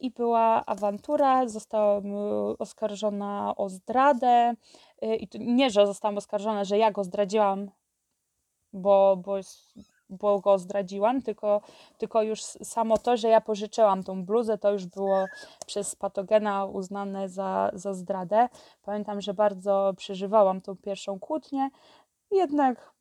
I 0.00 0.10
była 0.10 0.66
awantura, 0.66 1.48
zostałam 1.48 2.04
oskarżona 2.58 3.54
o 3.56 3.68
zdradę. 3.68 4.54
I 5.02 5.28
nie, 5.38 5.70
że 5.70 5.86
zostałam 5.86 6.16
oskarżona, 6.16 6.64
że 6.64 6.78
ja 6.78 6.90
go 6.90 7.04
zdradziłam, 7.04 7.70
bo, 8.72 9.16
bo 9.16 9.36
bo 10.10 10.40
go 10.40 10.58
zdradziłam, 10.58 11.22
tylko, 11.22 11.60
tylko 11.98 12.22
już 12.22 12.42
samo 12.42 12.98
to, 12.98 13.16
że 13.16 13.28
ja 13.28 13.40
pożyczyłam 13.40 14.02
tą 14.02 14.24
bluzę, 14.24 14.58
to 14.58 14.72
już 14.72 14.86
było 14.86 15.26
przez 15.66 15.96
patogena 15.96 16.64
uznane 16.64 17.28
za, 17.28 17.70
za 17.72 17.94
zdradę. 17.94 18.48
Pamiętam, 18.82 19.20
że 19.20 19.34
bardzo 19.34 19.92
przeżywałam 19.96 20.60
tą 20.60 20.76
pierwszą 20.76 21.18
kłótnię, 21.18 21.70
jednak 22.30 22.92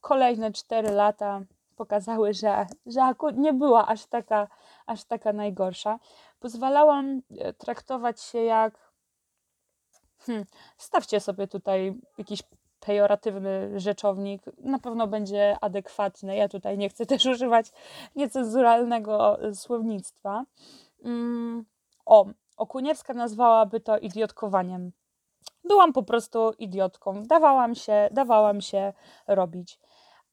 kolejne 0.00 0.52
cztery 0.52 0.90
lata 0.90 1.40
pokazały, 1.76 2.34
że, 2.34 2.66
że 2.86 3.14
nie 3.34 3.52
była 3.52 3.86
aż 3.86 4.06
taka, 4.06 4.48
aż 4.86 5.04
taka 5.04 5.32
najgorsza. 5.32 5.98
Pozwalałam 6.40 7.22
e, 7.38 7.52
traktować 7.52 8.20
się 8.20 8.38
jak. 8.38 8.88
Hmm, 10.18 10.44
stawcie 10.76 11.20
sobie 11.20 11.48
tutaj 11.48 12.00
jakiś 12.18 12.42
pejoratywny 12.80 13.80
rzeczownik 13.80 14.42
na 14.58 14.78
pewno 14.78 15.06
będzie 15.06 15.56
adekwatny. 15.60 16.36
Ja 16.36 16.48
tutaj 16.48 16.78
nie 16.78 16.88
chcę 16.88 17.06
też 17.16 17.26
używać 17.26 17.66
niecenzuralnego 18.16 19.38
słownictwa. 19.54 20.44
Mm, 21.04 21.64
o, 22.06 22.26
Okuniewska 22.56 23.14
nazwałaby 23.14 23.80
to 23.80 23.98
idiotkowaniem. 23.98 24.92
Byłam 25.64 25.92
po 25.92 26.02
prostu 26.02 26.52
idiotką. 26.58 27.22
Dawałam 27.22 27.74
się, 27.74 28.08
dawałam 28.12 28.60
się 28.60 28.92
robić. 29.26 29.78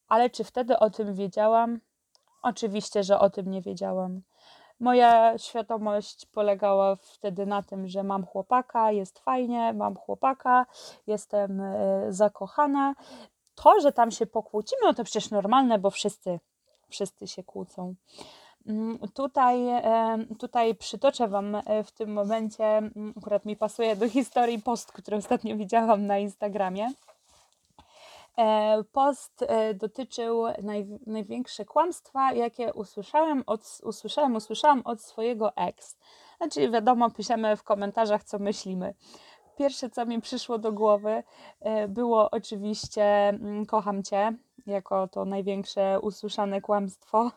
Ale 0.08 0.30
czy 0.30 0.44
wtedy 0.44 0.80
o 0.80 0.90
tym 0.90 1.14
wiedziałam? 1.14 1.80
Oczywiście, 2.42 3.04
że 3.04 3.20
o 3.20 3.30
tym 3.30 3.52
nie 3.52 3.62
wiedziałam. 3.62 4.22
Moja 4.80 5.38
świadomość 5.38 6.26
polegała 6.26 6.96
wtedy 6.96 7.46
na 7.46 7.64
tym, 7.64 7.88
że 7.88 8.04
mam 8.04 8.26
chłopaka, 8.26 8.92
jest 8.92 9.20
fajnie, 9.20 9.74
mam 9.74 9.96
chłopaka, 9.96 10.66
jestem 11.08 11.62
e, 11.62 12.06
zakochana. 12.10 12.96
To, 13.56 13.80
że 13.80 13.92
tam 13.92 14.12
się 14.12 14.26
pokłócimy, 14.26 14.82
no 14.84 14.94
to 14.94 15.04
przecież 15.04 15.32
normalne, 15.32 15.80
bo 15.80 15.90
wszyscy, 15.90 16.40
wszyscy 16.90 17.28
się 17.28 17.44
kłócą. 17.44 17.96
Mm, 18.68 19.00
tutaj, 19.14 19.68
e, 19.70 20.18
tutaj 20.40 20.76
przytoczę 20.76 21.28
Wam 21.28 21.56
e, 21.56 21.84
w 21.84 21.92
tym 21.92 22.14
momencie, 22.14 22.66
mm, 22.66 23.14
akurat 23.18 23.46
mi 23.46 23.56
pasuje 23.56 23.96
do 23.96 24.10
historii 24.10 24.62
post, 24.62 24.92
który 24.92 25.18
ostatnio 25.18 25.58
widziałam 25.58 26.08
na 26.08 26.18
Instagramie. 26.18 26.88
E, 28.38 28.84
post 28.92 29.42
e, 29.48 29.74
dotyczył 29.74 30.44
naj, 30.64 30.88
największe 31.08 31.66
kłamstwa, 31.66 32.34
jakie 32.34 32.74
usłyszałem, 32.74 33.44
od, 33.48 33.80
usłyszałem, 33.84 34.36
usłyszałam 34.36 34.82
od 34.86 35.02
swojego 35.02 35.56
ex. 35.56 35.98
Znaczy, 36.38 36.70
wiadomo, 36.70 37.10
piszemy 37.10 37.58
w 37.58 37.64
komentarzach, 37.64 38.24
co 38.24 38.40
myślimy. 38.40 38.94
Pierwsze, 39.58 39.90
co 39.90 40.06
mi 40.06 40.22
przyszło 40.22 40.58
do 40.58 40.72
głowy, 40.72 41.24
e, 41.60 41.88
było 41.88 42.32
oczywiście 42.32 43.04
mm, 43.04 43.66
kocham 43.66 44.04
cię, 44.04 44.34
jako 44.66 45.08
to 45.08 45.26
największe 45.26 46.00
usłyszane 46.00 46.62
kłamstwo. 46.62 47.32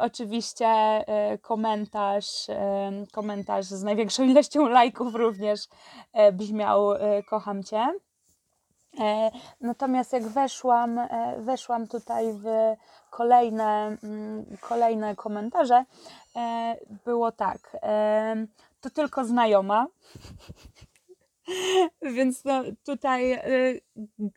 Oczywiście 0.00 1.04
komentarz, 1.42 2.46
komentarz 3.12 3.64
z 3.64 3.82
największą 3.82 4.24
ilością 4.24 4.68
lajków 4.78 5.14
również 5.14 5.60
brzmiał 6.32 6.88
kocham 7.26 7.62
cię. 7.62 7.86
E, 9.00 9.30
natomiast 9.60 10.12
jak 10.12 10.22
weszłam, 10.22 10.98
e, 10.98 11.36
weszłam 11.38 11.88
tutaj 11.88 12.32
w 12.32 12.46
kolejne, 13.10 13.96
mm, 14.04 14.44
kolejne 14.60 15.16
komentarze, 15.16 15.84
e, 16.36 16.76
było 17.04 17.32
tak. 17.32 17.76
To 18.80 18.90
tylko 18.90 19.24
znajoma. 19.24 19.86
Więc 22.16 22.44
no, 22.44 22.62
tutaj 22.84 23.42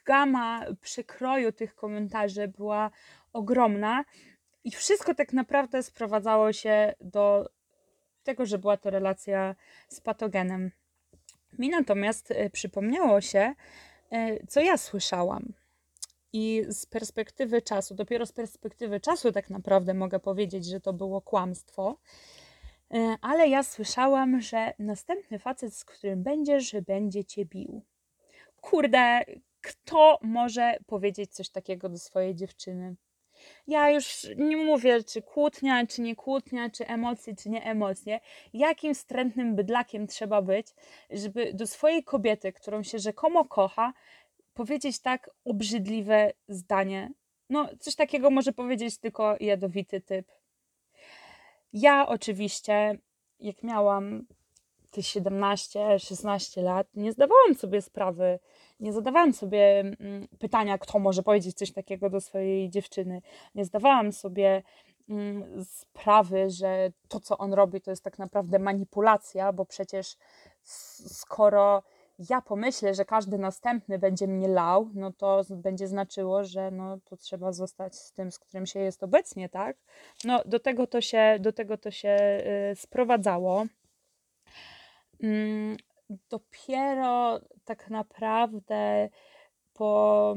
gama 0.05 0.61
przekroju 0.81 1.51
tych 1.51 1.75
komentarzy 1.75 2.47
była 2.47 2.91
ogromna 3.33 4.03
i 4.63 4.71
wszystko 4.71 5.15
tak 5.15 5.33
naprawdę 5.33 5.83
sprowadzało 5.83 6.53
się 6.53 6.93
do 7.01 7.49
tego, 8.23 8.45
że 8.45 8.57
była 8.57 8.77
to 8.77 8.89
relacja 8.89 9.55
z 9.87 10.01
patogenem. 10.01 10.71
Mi 11.59 11.69
natomiast 11.69 12.33
przypomniało 12.51 13.21
się, 13.21 13.53
co 14.47 14.61
ja 14.61 14.77
słyszałam. 14.77 15.53
I 16.33 16.63
z 16.69 16.85
perspektywy 16.85 17.61
czasu, 17.61 17.95
dopiero 17.95 18.25
z 18.25 18.31
perspektywy 18.31 18.99
czasu 18.99 19.31
tak 19.31 19.49
naprawdę 19.49 19.93
mogę 19.93 20.19
powiedzieć, 20.19 20.65
że 20.65 20.81
to 20.81 20.93
było 20.93 21.21
kłamstwo. 21.21 21.97
E, 22.93 23.15
ale 23.21 23.47
ja 23.47 23.63
słyszałam, 23.63 24.41
że 24.41 24.73
następny 24.79 25.39
facet, 25.39 25.75
z 25.75 25.85
którym 25.85 26.23
będziesz, 26.23 26.75
będzie 26.87 27.25
cię 27.25 27.45
bił. 27.45 27.81
Kurde, 28.61 29.25
kto 29.61 30.19
może 30.21 30.77
powiedzieć 30.87 31.33
coś 31.33 31.49
takiego 31.49 31.89
do 31.89 31.97
swojej 31.97 32.35
dziewczyny? 32.35 32.95
Ja 33.67 33.89
już 33.89 34.27
nie 34.37 34.57
mówię, 34.57 35.03
czy 35.03 35.21
kłótnia, 35.21 35.87
czy 35.87 36.01
nie 36.01 36.15
kłótnia, 36.15 36.69
czy 36.69 36.87
emocje, 36.87 37.35
czy 37.35 37.49
nie 37.49 37.63
emocje. 37.63 38.19
Jakim 38.53 38.95
wstrętnym 38.95 39.55
bydlakiem 39.55 40.07
trzeba 40.07 40.41
być, 40.41 40.67
żeby 41.09 41.53
do 41.53 41.67
swojej 41.67 42.03
kobiety, 42.03 42.53
którą 42.53 42.83
się 42.83 42.99
rzekomo 42.99 43.45
kocha, 43.45 43.93
powiedzieć 44.53 44.99
tak 44.99 45.29
obrzydliwe 45.45 46.31
zdanie. 46.47 47.11
No, 47.49 47.69
coś 47.79 47.95
takiego 47.95 48.29
może 48.29 48.53
powiedzieć 48.53 48.97
tylko 48.97 49.35
jadowity 49.39 50.01
typ. 50.01 50.31
Ja 51.73 52.07
oczywiście, 52.07 52.97
jak 53.39 53.63
miałam 53.63 54.27
te 54.95 55.01
17-16 55.01 56.63
lat, 56.63 56.87
nie 56.95 57.11
zdawałam 57.11 57.55
sobie 57.55 57.81
sprawy, 57.81 58.39
nie 58.79 58.93
zadawałam 58.93 59.33
sobie 59.33 59.79
mm, 59.79 60.27
pytania, 60.39 60.77
kto 60.77 60.99
może 60.99 61.23
powiedzieć 61.23 61.57
coś 61.57 61.71
takiego 61.71 62.09
do 62.09 62.21
swojej 62.21 62.69
dziewczyny. 62.69 63.21
Nie 63.55 63.65
zdawałam 63.65 64.11
sobie 64.11 64.63
mm, 65.09 65.65
sprawy, 65.65 66.49
że 66.49 66.91
to, 67.07 67.19
co 67.19 67.37
on 67.37 67.53
robi, 67.53 67.81
to 67.81 67.91
jest 67.91 68.03
tak 68.03 68.19
naprawdę 68.19 68.59
manipulacja, 68.59 69.53
bo 69.53 69.65
przecież 69.65 70.17
skoro 71.07 71.83
ja 72.29 72.41
pomyślę, 72.41 72.93
że 72.93 73.05
każdy 73.05 73.37
następny 73.37 73.99
będzie 73.99 74.27
mnie 74.27 74.47
lał, 74.47 74.89
no 74.93 75.11
to 75.11 75.41
będzie 75.49 75.87
znaczyło, 75.87 76.43
że 76.43 76.71
no 76.71 76.97
to 77.05 77.17
trzeba 77.17 77.51
zostać 77.51 77.95
z 77.95 78.11
tym, 78.11 78.31
z 78.31 78.39
którym 78.39 78.65
się 78.65 78.79
jest 78.79 79.03
obecnie, 79.03 79.49
tak? 79.49 79.77
No 80.23 80.41
do 80.45 80.59
tego 80.59 80.87
to 80.87 81.01
się, 81.01 81.37
do 81.39 81.53
tego 81.53 81.77
to 81.77 81.91
się 81.91 82.17
y, 82.71 82.75
sprowadzało. 82.75 83.65
Mm, 85.23 85.77
dopiero 86.29 87.39
tak 87.65 87.89
naprawdę 87.89 89.09
po, 89.73 90.35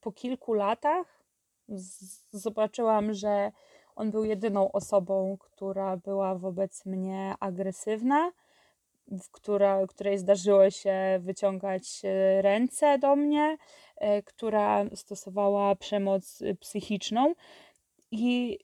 po 0.00 0.12
kilku 0.12 0.54
latach 0.54 1.24
zobaczyłam, 2.30 3.14
że 3.14 3.52
on 3.96 4.10
był 4.10 4.24
jedyną 4.24 4.72
osobą, 4.72 5.36
która 5.40 5.96
była 5.96 6.34
wobec 6.34 6.86
mnie 6.86 7.34
agresywna, 7.40 8.32
w 9.08 9.30
która, 9.30 9.86
której 9.86 10.18
zdarzyło 10.18 10.70
się 10.70 10.94
wyciągać 11.20 12.02
e, 12.04 12.42
ręce 12.42 12.98
do 12.98 13.16
mnie, 13.16 13.56
e, 13.96 14.22
która 14.22 14.84
stosowała 14.94 15.76
przemoc 15.76 16.42
psychiczną. 16.60 17.34
I 18.10 18.58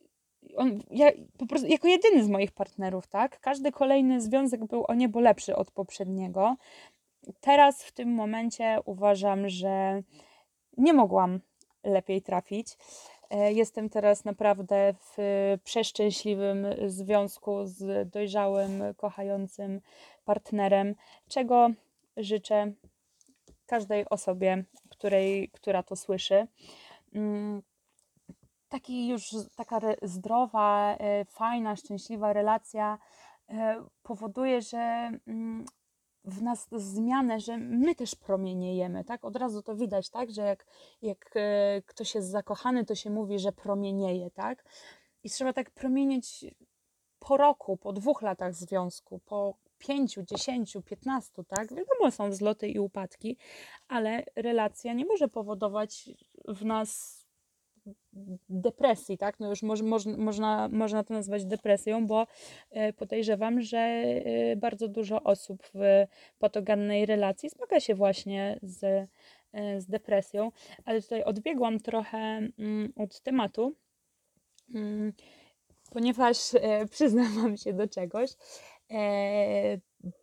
on, 0.57 0.81
ja, 0.91 1.11
po 1.39 1.47
prostu 1.47 1.69
jako 1.69 1.89
jedyny 1.89 2.25
z 2.25 2.29
moich 2.29 2.53
partnerów, 2.53 3.07
tak? 3.07 3.41
Każdy 3.41 3.73
kolejny 3.73 4.21
związek 4.21 4.65
był 4.65 4.85
o 4.89 4.95
niebo 4.95 5.21
lepszy 5.21 5.57
od 5.57 5.71
poprzedniego. 5.71 6.57
Teraz 7.41 7.85
w 7.85 7.93
tym 7.93 8.15
momencie 8.15 8.79
uważam, 8.85 9.49
że 9.49 10.03
nie 10.77 10.93
mogłam 10.93 11.41
lepiej 11.85 12.23
trafić. 12.23 12.77
E, 13.31 13.53
jestem 13.53 13.89
teraz 13.89 14.25
naprawdę 14.25 14.95
w 14.95 15.17
przeszczęśliwym 15.65 16.67
związku 16.87 17.67
z 17.67 18.11
dojrzałym, 18.11 18.83
kochającym 18.97 19.81
partnerem, 20.25 20.95
czego 21.29 21.71
życzę 22.17 22.73
każdej 23.67 24.09
osobie, 24.09 24.65
której, 24.91 25.49
która 25.49 25.83
to 25.83 25.97
słyszy. 25.97 26.47
Taki 28.71 29.09
już 29.09 29.35
taka 29.57 29.81
zdrowa, 30.03 30.97
e, 30.99 31.25
fajna, 31.25 31.77
szczęśliwa 31.77 32.33
relacja 32.33 32.99
e, 33.49 33.85
powoduje, 34.03 34.63
że 34.63 35.11
mm, 35.27 35.65
w 36.25 36.43
nas 36.43 36.69
zmianę, 36.73 37.41
że 37.41 37.59
my 37.59 37.95
też 37.95 38.15
promieniejemy, 38.15 39.05
tak? 39.05 39.25
Od 39.25 39.37
razu 39.37 39.63
to 39.63 39.77
widać, 39.77 40.11
tak? 40.11 40.31
Że 40.31 40.43
jak, 40.43 40.67
jak 41.03 41.31
e, 41.35 41.83
ktoś 41.87 42.15
jest 42.15 42.31
zakochany, 42.31 42.85
to 42.85 42.95
się 42.95 43.11
mówi, 43.11 43.39
że 43.39 43.53
promienieje, 43.53 44.31
tak? 44.31 44.65
I 45.25 45.31
trzeba 45.31 45.53
tak 45.53 45.71
promienieć 45.71 46.45
po 47.19 47.37
roku, 47.37 47.77
po 47.77 47.93
dwóch 47.93 48.23
latach 48.23 48.55
związku, 48.55 49.19
po 49.19 49.55
pięciu, 49.79 50.23
dziesięciu, 50.23 50.83
piętnastu, 50.83 51.45
tak? 51.45 51.75
Wiadomo, 51.75 52.11
są 52.11 52.31
wzloty 52.31 52.69
i 52.69 52.79
upadki, 52.79 53.37
ale 53.89 54.25
relacja 54.37 54.93
nie 54.93 55.07
może 55.07 55.29
powodować 55.29 56.11
w 56.49 56.65
nas 56.65 57.20
depresji, 58.49 59.19
tak? 59.19 59.41
No 59.41 59.51
już 59.51 59.63
moż, 59.63 59.83
moż, 59.83 60.07
można, 60.07 60.69
można 60.69 61.05
to 61.05 61.15
nazwać 61.15 61.45
depresją, 61.45 62.07
bo 62.07 62.27
e, 62.71 62.93
podejrzewam, 62.93 63.61
że 63.61 63.79
e, 63.79 64.57
bardzo 64.57 64.89
dużo 64.89 65.23
osób 65.23 65.67
w 65.75 66.07
patogennej 66.39 67.07
relacji 67.07 67.49
zmaga 67.49 67.81
się 67.81 67.95
właśnie 67.95 68.59
z, 68.63 69.09
e, 69.53 69.81
z 69.81 69.87
depresją, 69.87 70.53
ale 70.85 71.03
tutaj 71.03 71.25
odbiegłam 71.25 71.79
trochę 71.79 72.19
mm, 72.59 72.93
od 72.97 73.21
tematu, 73.21 73.77
mm, 74.75 75.13
ponieważ 75.91 76.39
przyznam 76.91 77.57
się 77.57 77.73
do 77.73 77.89
czegoś. 77.89 78.31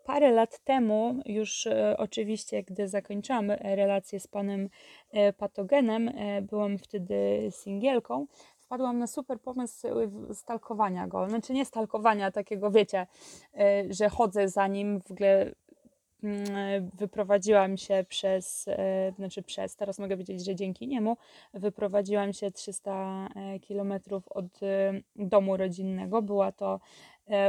Parę 0.04 0.32
lat 0.32 0.60
temu, 0.60 1.22
już 1.26 1.68
e, 1.68 1.96
oczywiście, 1.98 2.64
gdy 2.64 2.88
zakończyłam 2.88 3.52
relację 3.52 4.20
z 4.20 4.28
panem 4.28 4.70
e, 5.12 5.34
patogenem, 5.34 6.08
e, 6.10 6.42
byłam 6.42 6.78
wtedy 6.78 7.48
singielką, 7.50 8.28
wpadłam 8.60 9.00
na 9.00 9.08
super 9.08 9.42
pomysł 9.42 9.88
stalkowania 10.34 11.08
go. 11.08 11.30
Znaczy 11.30 11.54
nie 11.54 11.66
stalkowania 11.66 12.32
takiego, 12.32 12.72
wiecie, 12.72 13.08
że 13.90 14.10
chodzę 14.10 14.50
za 14.50 14.68
nim, 14.68 15.02
w 15.02 15.12
ogóle 15.12 15.52
mm, 16.24 16.90
wyprowadziłam 16.94 17.78
się 17.78 18.06
przez, 18.10 18.66
znaczy 19.16 19.44
przez, 19.44 19.76
teraz 19.76 20.00
mogę 20.00 20.16
powiedzieć, 20.16 20.46
że 20.46 20.56
dzięki 20.56 20.88
niemu 20.88 21.18
wyprowadziłam 21.54 22.34
się 22.34 22.52
300 22.52 23.28
kilometrów 23.62 24.28
od 24.28 24.60
domu 25.16 25.58
rodzinnego. 25.58 26.22
Była 26.22 26.52
to 26.52 26.80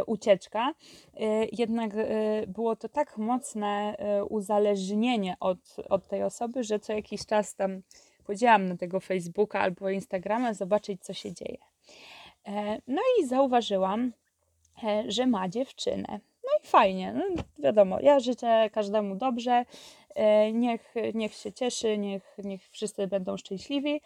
ucieczka. 0.07 0.75
E, 1.17 1.45
jednak 1.53 1.91
e, 1.95 2.07
było 2.47 2.77
to 2.77 2.89
tak 2.89 3.19
mocne 3.19 3.97
uzależnienie 4.29 5.37
od, 5.41 5.59
od 5.89 6.09
tej 6.09 6.23
osoby, 6.23 6.65
że 6.65 6.79
co 6.79 6.93
jakiś 6.93 7.27
czas 7.27 7.55
tam 7.55 7.83
chodziłam 8.25 8.69
na 8.69 8.77
tego 8.77 9.01
Facebooka 9.01 9.61
albo 9.61 9.91
Instagrama 9.91 10.55
zobaczyć, 10.55 11.05
co 11.05 11.15
się 11.15 11.33
dzieje. 11.33 11.59
No 12.87 13.03
i 13.21 13.27
zauważyłam, 13.27 14.13
że 15.09 15.27
ma 15.27 15.49
dziewczynę. 15.49 16.21
No 16.45 16.51
i 16.63 16.67
fajnie, 16.67 17.13
no 17.13 17.43
wiadomo, 17.59 18.01
ja 18.01 18.21
życzę 18.21 18.71
każdemu 18.73 19.17
dobrze, 19.17 19.65
niech, 20.53 20.95
niech 21.15 21.35
się 21.35 21.53
cieszy, 21.53 21.99
niech, 21.99 22.37
niech 22.45 22.69
wszyscy 22.71 23.07
będą 23.07 23.37
szczęśliwi. 23.37 24.01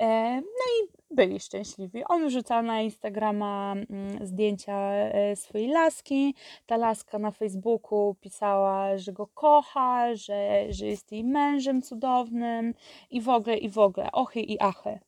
No 0.00 0.64
i 0.80 0.96
byli 1.10 1.40
szczęśliwi. 1.40 2.04
On 2.04 2.28
wrzucał 2.28 2.62
na 2.62 2.80
Instagrama 2.80 3.72
mm, 3.72 4.26
zdjęcia 4.26 4.90
e, 4.92 5.36
swojej 5.36 5.68
laski. 5.68 6.34
Ta 6.66 6.76
laska 6.76 7.18
na 7.18 7.30
Facebooku 7.30 8.14
pisała, 8.20 8.98
że 8.98 9.12
go 9.12 9.26
kocha, 9.26 10.14
że, 10.14 10.66
że 10.72 10.86
jest 10.86 11.12
jej 11.12 11.24
mężem 11.24 11.82
cudownym 11.82 12.74
i 13.10 13.20
w 13.20 13.28
ogóle, 13.28 13.56
i 13.56 13.68
w 13.68 13.78
ogóle, 13.78 14.12
ochy 14.12 14.40
i 14.40 14.60
achy. 14.60 14.98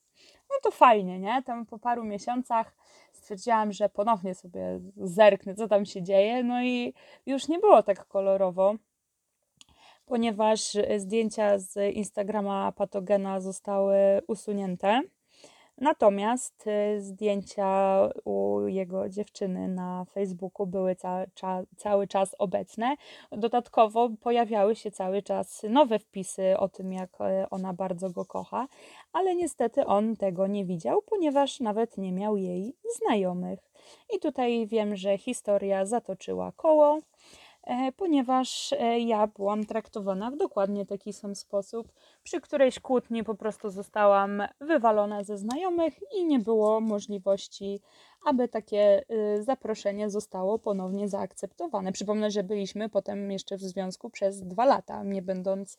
No 0.50 0.56
to 0.62 0.70
fajnie, 0.70 1.18
nie? 1.18 1.42
Tam 1.42 1.66
po 1.66 1.78
paru 1.78 2.04
miesiącach 2.04 2.74
stwierdziłam, 3.12 3.72
że 3.72 3.88
ponownie 3.88 4.34
sobie 4.34 4.80
zerknę, 4.96 5.54
co 5.54 5.68
tam 5.68 5.84
się 5.84 6.02
dzieje. 6.02 6.44
No 6.44 6.62
i 6.62 6.94
już 7.26 7.48
nie 7.48 7.58
było 7.58 7.82
tak 7.82 8.06
kolorowo 8.06 8.74
ponieważ 10.08 10.76
zdjęcia 10.96 11.58
z 11.58 11.94
Instagrama 11.94 12.72
patogena 12.72 13.40
zostały 13.40 13.96
usunięte. 14.28 15.00
Natomiast 15.80 16.66
y, 16.66 17.00
zdjęcia 17.00 18.00
u 18.24 18.60
jego 18.66 19.08
dziewczyny 19.08 19.68
na 19.68 20.04
Facebooku 20.04 20.66
były 20.66 20.96
ca 20.96 21.26
cały 21.76 22.06
czas 22.06 22.36
obecne. 22.38 22.96
Dodatkowo 23.32 24.10
pojawiały 24.20 24.76
się 24.76 24.90
cały 24.90 25.22
czas 25.22 25.62
nowe 25.68 25.98
wpisy 25.98 26.58
o 26.58 26.68
tym, 26.68 26.92
jak 26.92 27.20
e, 27.20 27.46
ona 27.50 27.72
bardzo 27.72 28.10
go 28.10 28.24
kocha, 28.24 28.68
ale 29.12 29.34
niestety 29.34 29.86
on 29.86 30.16
tego 30.16 30.46
nie 30.46 30.64
widział, 30.64 31.02
ponieważ 31.02 31.60
nawet 31.60 31.98
nie 31.98 32.12
miał 32.12 32.36
jej 32.36 32.76
znajomych. 32.96 33.58
I 34.16 34.18
tutaj 34.18 34.66
wiem, 34.66 34.96
że 34.96 35.18
historia 35.18 35.86
zatoczyła 35.86 36.52
koło. 36.52 36.98
E, 37.68 37.92
ponieważ 37.92 38.72
e, 38.72 39.00
ja 39.00 39.26
byłam 39.26 39.64
traktowana 39.64 40.30
w 40.30 40.36
dokładnie 40.36 40.86
taki 40.86 41.12
sam 41.12 41.34
sposób. 41.34 41.92
Przy 42.22 42.40
którejś 42.40 42.80
kłótni 42.80 43.24
po 43.24 43.34
prostu 43.34 43.70
zostałam 43.70 44.42
wywalona 44.60 45.24
ze 45.24 45.38
znajomych 45.38 45.94
i 46.18 46.24
nie 46.24 46.38
było 46.38 46.80
możliwości, 46.80 47.80
aby 48.24 48.48
takie 48.48 49.04
y, 49.38 49.42
zaproszenie 49.42 50.10
zostało 50.10 50.58
ponownie 50.58 51.08
zaakceptowane. 51.08 51.92
Przypomnę, 51.92 52.30
że 52.30 52.42
byliśmy 52.42 52.88
potem 52.88 53.32
jeszcze 53.32 53.56
w 53.56 53.60
związku 53.60 54.10
przez 54.10 54.42
dwa 54.42 54.64
lata, 54.64 55.02
nie 55.02 55.22
będąc 55.22 55.78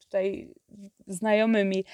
tutaj 0.00 0.54
znajomymi. 1.06 1.84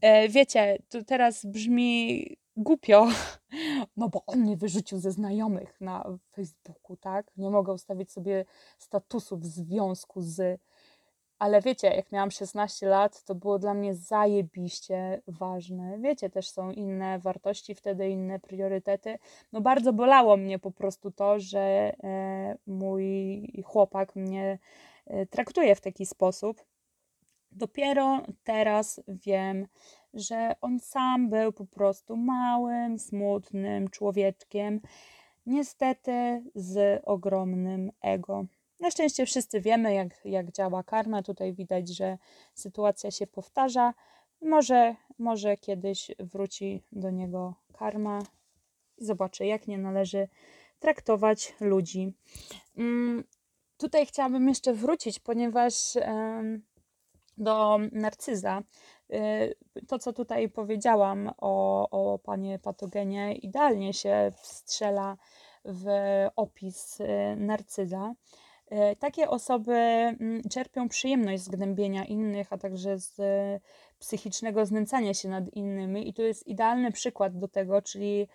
E, 0.00 0.28
wiecie, 0.28 0.78
to 0.88 1.04
teraz 1.04 1.46
brzmi 1.46 2.26
głupio, 2.56 3.06
no 3.96 4.08
bo 4.08 4.22
on 4.26 4.40
mnie 4.40 4.56
wyrzucił 4.56 4.98
ze 4.98 5.10
znajomych 5.10 5.80
na 5.80 6.18
Facebooku, 6.32 6.96
tak? 6.96 7.36
Nie 7.36 7.50
mogę 7.50 7.72
ustawić 7.72 8.12
sobie 8.12 8.44
statusu 8.78 9.36
w 9.36 9.44
związku 9.44 10.22
z. 10.22 10.60
Ale 11.38 11.60
wiecie, 11.60 11.88
jak 11.88 12.12
miałam 12.12 12.30
16 12.30 12.88
lat, 12.88 13.22
to 13.22 13.34
było 13.34 13.58
dla 13.58 13.74
mnie 13.74 13.94
zajebiście 13.94 15.22
ważne. 15.26 15.98
Wiecie, 15.98 16.30
też 16.30 16.50
są 16.50 16.70
inne 16.70 17.18
wartości, 17.18 17.74
wtedy 17.74 18.08
inne 18.08 18.40
priorytety. 18.40 19.18
No 19.52 19.60
bardzo 19.60 19.92
bolało 19.92 20.36
mnie 20.36 20.58
po 20.58 20.70
prostu 20.70 21.10
to, 21.10 21.40
że 21.40 21.60
e, 21.60 22.56
mój 22.66 23.42
chłopak 23.64 24.16
mnie 24.16 24.58
e, 25.06 25.26
traktuje 25.26 25.74
w 25.74 25.80
taki 25.80 26.06
sposób. 26.06 26.64
Dopiero 27.52 28.22
teraz 28.44 29.00
wiem, 29.08 29.66
że 30.16 30.56
on 30.60 30.80
sam 30.80 31.30
był 31.30 31.52
po 31.52 31.66
prostu 31.66 32.16
małym, 32.16 32.98
smutnym 32.98 33.90
człowieczkiem, 33.90 34.80
niestety 35.46 36.42
z 36.54 37.02
ogromnym 37.04 37.90
ego. 38.02 38.46
Na 38.80 38.90
szczęście 38.90 39.26
wszyscy 39.26 39.60
wiemy, 39.60 39.94
jak, 39.94 40.24
jak 40.24 40.52
działa 40.52 40.82
karma. 40.82 41.22
Tutaj 41.22 41.54
widać, 41.54 41.88
że 41.88 42.18
sytuacja 42.54 43.10
się 43.10 43.26
powtarza. 43.26 43.94
Może, 44.42 44.94
może 45.18 45.56
kiedyś 45.56 46.10
wróci 46.18 46.82
do 46.92 47.10
niego 47.10 47.54
karma 47.72 48.22
i 48.98 49.04
zobaczy, 49.04 49.46
jak 49.46 49.68
nie 49.68 49.78
należy 49.78 50.28
traktować 50.78 51.54
ludzi. 51.60 52.12
Mm, 52.76 53.24
tutaj 53.76 54.06
chciałabym 54.06 54.48
jeszcze 54.48 54.74
wrócić, 54.74 55.20
ponieważ 55.20 55.74
do 57.38 57.78
narcyza. 57.92 58.62
Y, 59.12 59.56
to, 59.88 59.98
co 59.98 60.12
tutaj 60.12 60.48
powiedziałam 60.48 61.30
o, 61.38 61.88
o 61.90 62.18
panie 62.18 62.58
patogenie, 62.58 63.34
idealnie 63.34 63.92
się 63.94 64.32
wstrzela 64.36 65.16
w 65.64 65.86
opis 66.36 67.00
y, 67.00 67.06
narcyza. 67.36 68.14
Y, 68.72 68.96
takie 68.96 69.30
osoby 69.30 69.72
mm, 69.72 70.42
czerpią 70.50 70.88
przyjemność 70.88 71.42
z 71.42 71.48
gnębienia 71.48 72.04
innych, 72.04 72.52
a 72.52 72.58
także 72.58 72.98
z 72.98 73.20
psychicznego 73.98 74.66
znęcania 74.66 75.14
się 75.14 75.28
nad 75.28 75.48
innymi, 75.48 76.08
i 76.08 76.14
to 76.14 76.22
jest 76.22 76.46
idealny 76.46 76.92
przykład 76.92 77.38
do 77.38 77.48
tego, 77.48 77.82
czyli 77.82 78.28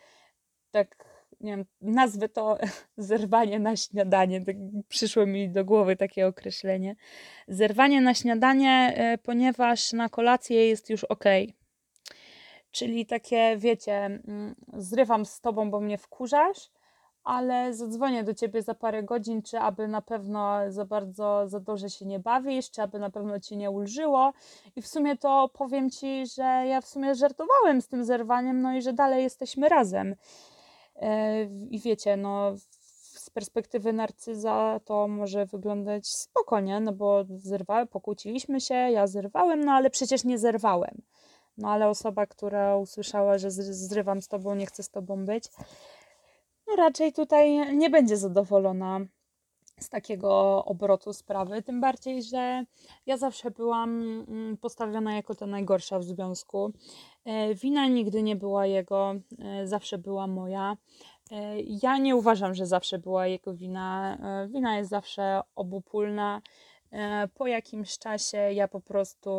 tak 0.72 1.11
nie 1.44 1.52
wiem, 1.52 1.66
nazwę 1.82 2.30
to 2.30 2.58
zerwanie 2.98 3.60
na 3.60 3.76
śniadanie. 3.76 4.46
Tak 4.46 4.56
przyszło 4.88 5.26
mi 5.26 5.50
do 5.50 5.66
głowy 5.66 5.96
takie 5.96 6.28
określenie. 6.28 6.96
Zerwanie 7.48 8.02
na 8.02 8.14
śniadanie, 8.14 8.94
e, 8.96 9.18
ponieważ 9.18 9.94
na 9.94 10.10
kolację 10.10 10.68
jest 10.68 10.90
już 10.90 11.04
ok. 11.04 11.24
Czyli 12.72 13.06
takie, 13.06 13.58
wiecie, 13.58 14.06
mm, 14.06 14.56
zrywam 14.74 15.26
z 15.26 15.42
tobą, 15.42 15.72
bo 15.72 15.80
mnie 15.80 15.98
wkurzasz, 15.98 16.70
ale 17.24 17.74
zadzwonię 17.74 18.24
do 18.24 18.34
ciebie 18.34 18.62
za 18.62 18.76
parę 18.76 19.04
godzin, 19.04 19.42
czy 19.42 19.60
aby 19.60 19.88
na 19.88 20.02
pewno 20.02 20.60
za 20.68 20.86
bardzo 20.86 21.48
za 21.48 21.60
dobrze 21.60 21.90
się 21.90 22.06
nie 22.06 22.20
bawisz, 22.20 22.72
czy 22.72 22.82
aby 22.82 23.00
na 23.00 23.10
pewno 23.10 23.40
ci 23.40 23.58
nie 23.58 23.72
ulżyło. 23.72 24.34
I 24.76 24.82
w 24.82 24.88
sumie 24.88 25.18
to 25.18 25.50
powiem 25.54 25.90
ci, 25.90 26.26
że 26.36 26.44
ja 26.44 26.82
w 26.82 26.88
sumie 26.88 27.16
żartowałem 27.16 27.82
z 27.82 27.88
tym 27.88 28.06
zerwaniem, 28.06 28.62
no 28.62 28.74
i 28.76 28.82
że 28.82 28.94
dalej 28.94 29.24
jesteśmy 29.24 29.70
razem. 29.70 30.16
E, 31.02 31.44
I 31.70 31.80
wiecie, 31.80 32.18
no 32.18 32.54
z 33.14 33.30
perspektywy 33.30 33.94
narcyza 33.94 34.80
to 34.86 35.08
może 35.08 35.46
wyglądać 35.46 36.08
spokojnie, 36.08 36.80
no 36.80 36.94
bo 36.94 37.26
zerwałem, 37.38 37.88
pokłóciliśmy 37.88 38.62
się, 38.62 38.74
ja 38.74 39.08
zerwałem, 39.08 39.66
no 39.66 39.72
ale 39.72 39.90
przecież 39.90 40.24
nie 40.24 40.40
zerwałem. 40.40 41.02
No 41.58 41.70
ale 41.72 41.90
osoba, 41.90 42.26
która 42.26 42.78
usłyszała, 42.78 43.38
że 43.38 43.52
zrywam 43.52 44.22
z 44.22 44.28
tobą, 44.28 44.56
nie 44.56 44.66
chcę 44.66 44.84
z 44.84 44.90
tobą 44.90 45.26
być, 45.26 45.44
no 46.68 46.76
raczej 46.76 47.14
tutaj 47.14 47.78
nie 47.78 47.90
będzie 47.90 48.18
zadowolona 48.18 49.00
z 49.84 49.90
takiego 49.90 50.66
obrotu 50.66 51.14
sprawy. 51.14 51.62
Tym 51.62 51.82
bardziej, 51.82 52.24
że 52.24 52.64
ja 53.06 53.18
zawsze 53.18 53.52
byłam 53.52 54.02
mm, 54.28 54.58
postawiona 54.58 55.16
jako 55.16 55.36
ta 55.36 55.46
najgorsza 55.46 56.00
w 56.00 56.04
związku. 56.04 56.72
E, 57.26 57.56
wina 57.56 57.88
nigdy 57.88 58.24
nie 58.24 58.36
była 58.36 58.66
jego, 58.66 59.16
e, 59.40 59.68
zawsze 59.68 59.98
była 59.98 60.28
moja. 60.28 60.78
E, 61.32 61.62
ja 61.62 61.98
nie 61.98 62.16
uważam, 62.16 62.56
że 62.56 62.66
zawsze 62.66 63.00
była 63.00 63.28
jego 63.28 63.54
wina. 63.54 64.18
Wina 64.50 64.78
jest 64.78 64.90
zawsze 64.90 65.42
obopólna. 65.56 66.42
Po 67.34 67.48
jakimś 67.48 67.98
czasie 67.98 68.38
ja 68.38 68.68
po 68.68 68.82
prostu 68.82 69.32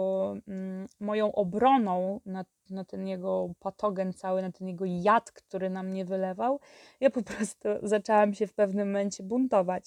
mm, 0.48 0.88
moją 1.00 1.32
obroną 1.32 2.20
na, 2.26 2.44
na 2.70 2.84
ten 2.84 3.06
jego 3.06 3.50
patogen 3.60 4.12
cały, 4.12 4.42
na 4.42 4.52
ten 4.52 4.68
jego 4.68 4.84
jad, 4.88 5.32
który 5.32 5.70
na 5.70 5.82
mnie 5.82 6.04
wylewał, 6.04 6.60
ja 7.00 7.10
po 7.10 7.22
prostu 7.22 7.68
zaczęłam 7.82 8.34
się 8.34 8.46
w 8.46 8.54
pewnym 8.54 8.88
momencie 8.88 9.22
buntować. 9.22 9.84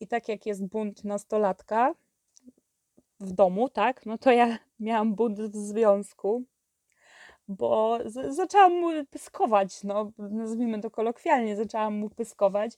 I 0.00 0.06
tak 0.06 0.28
jak 0.28 0.46
jest 0.46 0.66
bunt 0.66 1.04
nastolatka 1.04 1.94
w 3.20 3.32
domu, 3.32 3.68
tak, 3.68 4.06
no 4.06 4.18
to 4.18 4.30
ja 4.30 4.58
miałam 4.80 5.14
bunt 5.14 5.40
w 5.40 5.56
związku, 5.56 6.44
bo 7.48 7.98
z- 8.04 8.36
zaczęłam 8.36 8.72
mu 8.72 9.04
pyskować, 9.10 9.84
no 9.84 10.12
nazwijmy 10.18 10.80
to 10.80 10.90
kolokwialnie, 10.90 11.56
zaczęłam 11.56 11.94
mu 11.94 12.10
pyskować, 12.10 12.72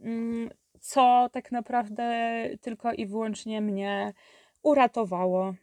mm, 0.00 0.50
co 0.80 1.28
tak 1.32 1.52
naprawdę 1.52 2.12
tylko 2.60 2.92
i 2.92 3.06
wyłącznie 3.06 3.60
mnie 3.60 4.12
uratowało. 4.62 5.54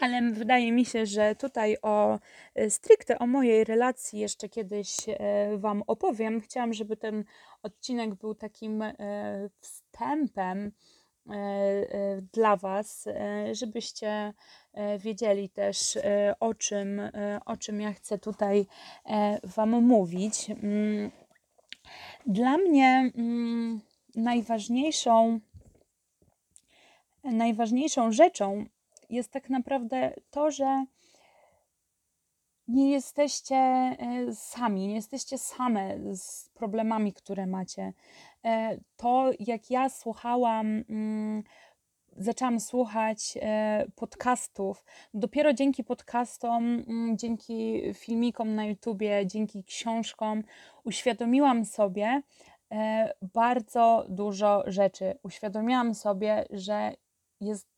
Ale 0.00 0.30
wydaje 0.32 0.72
mi 0.72 0.84
się, 0.84 1.06
że 1.06 1.34
tutaj 1.34 1.76
o 1.82 2.18
e, 2.54 2.70
stricte 2.70 3.18
o 3.18 3.26
mojej 3.26 3.64
relacji 3.64 4.18
jeszcze 4.18 4.48
kiedyś 4.48 4.96
e, 5.08 5.58
Wam 5.58 5.82
opowiem. 5.86 6.40
Chciałam, 6.40 6.72
żeby 6.72 6.96
ten 6.96 7.24
odcinek 7.62 8.14
był 8.14 8.34
takim 8.34 8.82
e, 8.82 8.94
wstępem 9.96 10.72
dla 12.32 12.56
Was, 12.56 13.08
żebyście 13.52 14.32
wiedzieli 14.98 15.48
też 15.48 15.98
o 16.40 16.54
czym, 16.54 17.00
o 17.46 17.56
czym 17.56 17.80
ja 17.80 17.92
chcę 17.92 18.18
tutaj 18.18 18.66
Wam 19.42 19.70
mówić. 19.70 20.50
Mm, 20.50 21.10
dla 22.26 22.58
mnie 22.58 23.10
mm, 23.16 23.80
najważniejszą, 24.16 25.40
najważniejszą 27.24 28.12
rzeczą 28.12 28.66
jest 29.10 29.30
tak 29.30 29.50
naprawdę 29.50 30.14
to, 30.30 30.50
że 30.50 30.84
nie 32.68 32.90
jesteście 32.90 33.56
e, 33.56 33.96
sami, 34.34 34.88
nie 34.88 34.94
jesteście 34.94 35.38
same 35.38 36.16
z 36.16 36.48
problemami, 36.48 37.12
które 37.12 37.46
macie. 37.46 37.92
E, 38.44 38.78
to, 38.96 39.30
jak 39.40 39.70
ja 39.70 39.88
słuchałam, 39.88 40.84
mm, 40.88 41.42
zaczęłam 42.16 42.60
słuchać 42.60 43.38
e, 43.42 43.86
podcastów, 43.94 44.84
dopiero 45.14 45.52
dzięki 45.52 45.84
podcastom, 45.84 46.84
mm, 46.88 47.18
dzięki 47.18 47.82
filmikom 47.94 48.54
na 48.54 48.64
YouTubie, 48.64 49.26
dzięki 49.26 49.64
książkom, 49.64 50.42
uświadomiłam 50.84 51.64
sobie 51.64 52.22
bardzo 53.34 54.06
dużo 54.08 54.62
rzeczy. 54.66 55.18
Uświadomiłam 55.22 55.94
sobie, 55.94 56.44
że 56.50 56.92
jest 57.40 57.68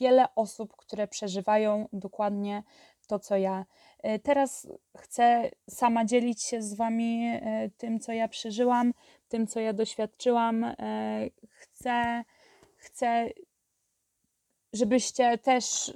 wiele 0.00 0.34
osób, 0.34 0.76
które 0.76 1.08
przeżywają 1.08 1.88
dokładnie 1.92 2.62
to, 3.06 3.18
co 3.18 3.36
ja. 3.36 3.64
E, 4.02 4.18
teraz 4.18 4.68
chcę 4.96 5.50
sama 5.70 6.04
dzielić 6.04 6.42
się 6.42 6.62
z 6.62 6.74
Wami 6.74 7.26
e, 7.26 7.70
tym, 7.76 8.00
co 8.00 8.12
ja 8.12 8.28
przeżyłam, 8.28 8.92
tym, 9.28 9.46
co 9.46 9.60
ja 9.60 9.72
doświadczyłam. 9.72 10.64
E, 10.64 10.74
chcę, 11.60 12.24
chcę 12.76 13.30
żebyście 14.72 15.38
też 15.38 15.92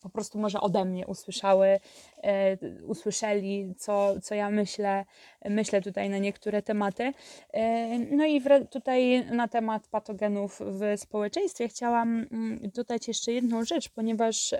po 0.00 0.10
prostu 0.10 0.38
może 0.38 0.60
ode 0.60 0.84
mnie 0.84 1.06
usłyszały, 1.06 1.80
e, 2.22 2.56
usłyszeli, 2.86 3.74
co, 3.78 4.20
co 4.20 4.34
ja 4.34 4.50
myślę, 4.50 5.04
myślę 5.44 5.82
tutaj 5.82 6.10
na 6.10 6.18
niektóre 6.18 6.62
tematy. 6.62 7.12
E, 7.52 7.98
no 7.98 8.26
i 8.26 8.42
tutaj 8.70 9.24
na 9.24 9.48
temat 9.48 9.88
patogenów 9.88 10.60
w 10.60 11.00
społeczeństwie 11.00 11.68
chciałam 11.68 12.26
mm, 12.32 12.60
dodać 12.74 13.08
jeszcze 13.08 13.32
jedną 13.32 13.64
rzecz, 13.64 13.88
ponieważ 13.88 14.54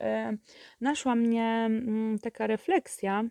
naszła 0.81 1.15
mnie 1.15 1.45
mm, 1.45 2.19
taka 2.19 2.47
refleksja, 2.47 3.25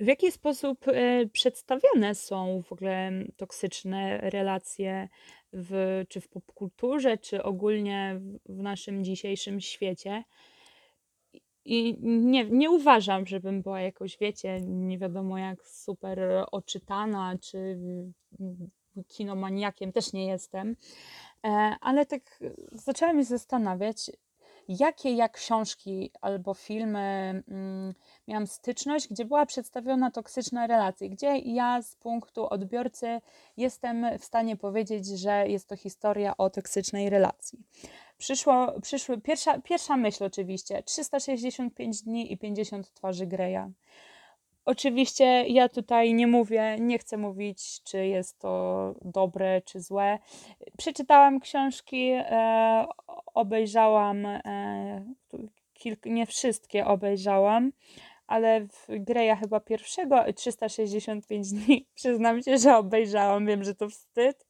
w 0.00 0.06
jaki 0.06 0.32
sposób 0.32 0.84
przedstawiane 1.32 2.14
są 2.14 2.62
w 2.62 2.72
ogóle 2.72 3.12
toksyczne 3.36 4.18
relacje 4.30 5.08
w, 5.52 6.02
czy 6.08 6.20
w 6.20 6.28
popkulturze, 6.28 7.18
czy 7.18 7.42
ogólnie 7.42 8.20
w 8.46 8.62
naszym 8.62 9.04
dzisiejszym 9.04 9.60
świecie. 9.60 10.24
I 11.64 11.96
nie, 12.02 12.44
nie 12.44 12.70
uważam, 12.70 13.26
żebym 13.26 13.62
była 13.62 13.80
jakoś, 13.80 14.18
wiecie, 14.18 14.60
nie 14.60 14.98
wiadomo 14.98 15.38
jak 15.38 15.66
super 15.66 16.44
oczytana, 16.52 17.34
czy 17.42 17.78
kinomaniakiem, 19.08 19.92
też 19.92 20.12
nie 20.12 20.26
jestem. 20.26 20.76
E, 21.44 21.48
ale 21.80 22.06
tak 22.06 22.40
zaczęłam 22.72 23.18
się 23.18 23.24
zastanawiać, 23.24 24.10
jakie 24.78 25.12
ja 25.12 25.28
książki 25.28 26.10
albo 26.20 26.54
filmy 26.54 27.42
mm, 27.48 27.94
miałam 28.28 28.46
styczność, 28.46 29.08
gdzie 29.08 29.24
była 29.24 29.46
przedstawiona 29.46 30.10
toksyczna 30.10 30.66
relacja, 30.66 31.08
gdzie 31.08 31.38
ja 31.38 31.82
z 31.82 31.96
punktu 31.96 32.46
odbiorcy 32.46 33.20
jestem 33.56 34.18
w 34.18 34.24
stanie 34.24 34.56
powiedzieć, 34.56 35.06
że 35.06 35.48
jest 35.48 35.68
to 35.68 35.76
historia 35.76 36.36
o 36.36 36.50
toksycznej 36.50 37.10
relacji. 37.10 37.58
Przyszło, 38.18 38.80
przyszły, 38.82 39.20
pierwsza, 39.20 39.60
pierwsza 39.60 39.96
myśl 39.96 40.24
oczywiście, 40.24 40.82
365 40.82 42.02
dni 42.02 42.32
i 42.32 42.38
50 42.38 42.94
twarzy 42.94 43.26
Greya. 43.26 43.72
Oczywiście 44.70 45.24
ja 45.48 45.68
tutaj 45.68 46.14
nie 46.14 46.26
mówię, 46.26 46.76
nie 46.80 46.98
chcę 46.98 47.16
mówić, 47.16 47.82
czy 47.82 48.06
jest 48.06 48.38
to 48.38 48.94
dobre, 49.02 49.62
czy 49.62 49.80
złe. 49.80 50.18
Przeczytałam 50.78 51.40
książki, 51.40 52.10
e, 52.10 52.86
obejrzałam, 53.34 54.26
e, 54.26 55.04
kilk, 55.74 56.06
nie 56.06 56.26
wszystkie 56.26 56.86
obejrzałam, 56.86 57.72
ale 58.26 58.60
w 58.60 58.86
Greya 58.88 59.36
chyba 59.40 59.60
pierwszego 59.60 60.32
365 60.32 61.48
dni, 61.52 61.86
przyznam 61.94 62.42
się, 62.42 62.58
że 62.58 62.76
obejrzałam, 62.76 63.46
wiem, 63.46 63.64
że 63.64 63.74
to 63.74 63.88
wstyd, 63.88 64.46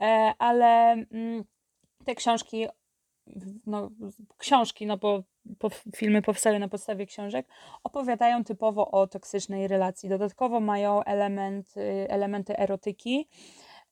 e, 0.00 0.34
ale 0.38 0.92
mm, 0.92 1.44
te 2.04 2.14
książki 2.14 2.66
no, 3.66 3.90
książki, 4.38 4.86
no 4.86 4.96
bo 4.96 5.22
filmy 5.96 6.22
powstały 6.22 6.58
na 6.58 6.68
podstawie 6.68 7.06
książek, 7.06 7.46
opowiadają 7.84 8.44
typowo 8.44 8.90
o 8.90 9.06
toksycznej 9.06 9.68
relacji. 9.68 10.08
Dodatkowo 10.08 10.60
mają 10.60 11.02
element, 11.02 11.74
elementy 12.08 12.58
erotyki. 12.58 13.28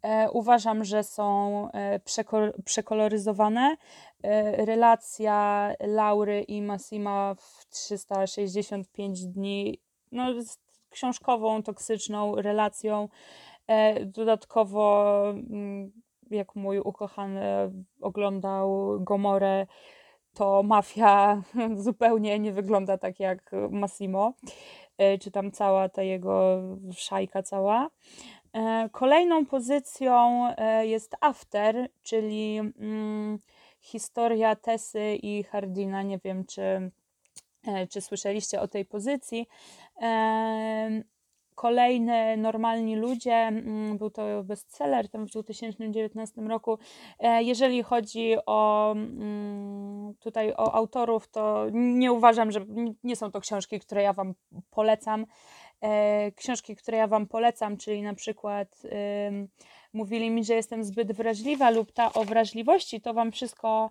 E, 0.05 0.31
uważam, 0.31 0.85
że 0.85 1.05
są 1.05 1.69
e, 1.71 2.01
przekoloryzowane. 2.65 3.77
E, 4.23 4.65
relacja 4.65 5.71
Laury 5.81 6.43
i 6.43 6.63
Massima 6.63 7.35
w 7.35 7.67
365 7.71 9.27
dni 9.27 9.81
no, 10.13 10.31
jest 10.31 10.61
książkową, 10.91 11.63
toksyczną 11.63 12.37
relacją. 12.37 13.09
Dodatkowo 14.05 15.25
mm, 15.31 15.93
jak 16.31 16.55
mój 16.57 16.79
ukochany 16.79 17.43
oglądał 18.01 18.97
Gomorę, 19.01 19.67
to 20.35 20.63
mafia 20.63 21.43
zupełnie 21.77 22.39
nie 22.39 22.53
wygląda 22.53 22.99
tak 22.99 23.21
jak 23.21 23.51
Massimo, 23.71 24.35
e, 24.99 25.19
czy 25.19 25.31
tam 25.31 25.51
cała 25.51 25.89
ta 25.89 26.03
jego 26.03 26.63
szajka 26.97 27.43
cała. 27.43 27.91
E, 28.53 28.89
kolejną 28.93 29.47
pozycją 29.47 30.47
e, 30.57 30.87
jest 30.87 31.17
After, 31.21 31.89
czyli 32.03 32.59
mm, 32.59 33.39
historia 33.81 34.57
Tessy 34.57 35.19
i 35.23 35.43
Hardina. 35.43 36.03
Nie 36.03 36.19
wiem, 36.19 36.45
czy, 36.47 36.91
czy 37.91 38.01
słyszeliście 38.01 38.61
o 38.61 38.69
tej 38.69 38.85
pozycji. 38.85 39.49
Kolejne 41.55 42.37
Normalni 42.37 42.97
Ludzie, 42.97 43.35
mm, 43.35 43.99
był 43.99 44.11
to 44.11 44.45
bestseller 44.45 45.09
tam 45.09 45.27
w 45.27 45.31
2019 45.31 46.43
roku. 46.43 46.79
E, 47.19 47.43
jeżeli 47.43 47.83
chodzi 47.83 48.35
o 48.47 48.93
mm, 48.93 50.15
tutaj 50.21 50.53
o 50.53 50.75
autorów, 50.75 51.29
to 51.29 51.67
nie 51.73 52.13
uważam, 52.13 52.51
że 52.51 52.65
nie 53.05 53.17
są 53.17 53.31
to 53.31 53.41
książki, 53.41 53.81
które 53.81 54.03
ja 54.03 54.13
Wam 54.13 54.35
polecam. 54.71 55.27
E, 55.81 56.33
książki, 56.33 56.77
które 56.77 56.99
ja 56.99 57.07
Wam 57.07 57.27
polecam, 57.27 57.77
czyli 57.77 58.03
na 58.03 58.15
przykład 58.15 58.83
mówili 59.95 60.31
mi, 60.31 60.45
że 60.45 60.55
jestem 60.55 60.85
zbyt 60.85 61.13
wrażliwa 61.13 61.71
lub 61.71 61.93
ta 61.93 62.13
o 62.13 62.25
wrażliwości, 62.25 63.01
to 63.01 63.15
Wam 63.15 63.33
wszystko 63.33 63.91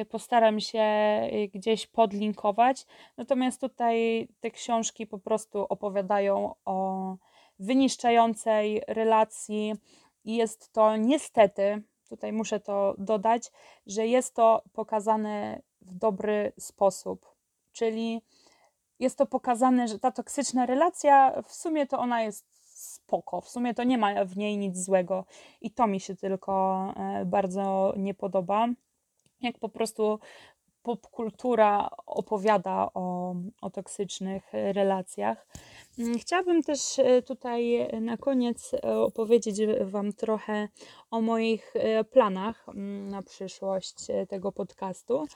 y, 0.00 0.04
postaram 0.04 0.60
się 0.60 0.82
y, 1.32 1.48
gdzieś 1.54 1.86
podlinkować. 1.86 2.86
Natomiast 3.16 3.60
tutaj 3.60 4.28
te 4.40 4.50
książki 4.50 5.06
po 5.06 5.18
prostu 5.18 5.66
opowiadają 5.68 6.54
o 6.64 7.16
wyniszczającej 7.58 8.82
relacji 8.88 9.74
i 10.24 10.36
jest 10.36 10.72
to 10.72 10.96
niestety, 10.96 11.82
tutaj 12.08 12.32
muszę 12.32 12.60
to 12.60 12.94
dodać, 12.98 13.52
że 13.86 14.06
jest 14.06 14.34
to 14.34 14.62
pokazane 14.72 15.62
w 15.80 15.94
dobry 15.94 16.52
sposób. 16.58 17.26
Czyli 17.72 18.22
jest 18.98 19.18
to 19.18 19.26
pokazane, 19.26 19.88
że 19.88 19.98
ta 19.98 20.10
toksyczna 20.10 20.66
relacja 20.66 21.42
w 21.42 21.52
sumie 21.52 21.86
to 21.86 21.98
ona 21.98 22.22
jest 22.22 22.46
spoko. 22.76 23.40
W 23.40 23.48
sumie 23.48 23.74
to 23.74 23.84
nie 23.84 23.98
ma 23.98 24.24
w 24.24 24.36
niej 24.36 24.58
nic 24.58 24.84
złego 24.84 25.24
i 25.60 25.70
to 25.70 25.86
mi 25.86 26.00
się 26.00 26.16
tylko 26.16 26.84
e, 26.96 27.24
bardzo 27.24 27.94
nie 27.96 28.14
podoba. 28.14 28.68
Jak 29.40 29.58
po 29.58 29.68
prostu 29.68 30.18
popkultura 30.82 31.90
opowiada 32.06 32.90
o, 32.94 33.34
o 33.60 33.70
toksycznych 33.70 34.52
relacjach. 34.52 35.46
Mm, 35.98 36.18
chciałabym 36.18 36.62
też 36.62 36.98
e, 36.98 37.22
tutaj 37.22 37.88
na 38.00 38.16
koniec 38.16 38.74
e, 38.74 38.98
opowiedzieć 38.98 39.60
Wam 39.80 40.12
trochę 40.12 40.68
o 41.10 41.20
moich 41.20 41.74
planach 42.10 42.68
mm, 42.68 43.08
na 43.08 43.22
przyszłość 43.22 43.96
tego 44.28 44.52
podcastu. 44.52 45.26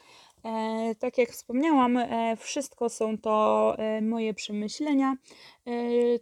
E, 0.45 0.95
tak 0.95 1.19
jak 1.19 1.31
wspomniałam, 1.31 1.97
e, 1.97 2.37
wszystko 2.37 2.89
są 2.89 3.19
to 3.19 3.75
e, 3.79 4.01
moje 4.01 4.35
przemyślenia. 4.35 5.15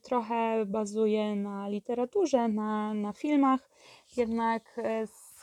Trochę 0.03 0.67
bazuję 0.67 1.37
na 1.37 1.69
literaturze, 1.69 2.49
na, 2.49 2.95
na 2.95 3.13
filmach, 3.13 3.71
jednak 4.17 4.81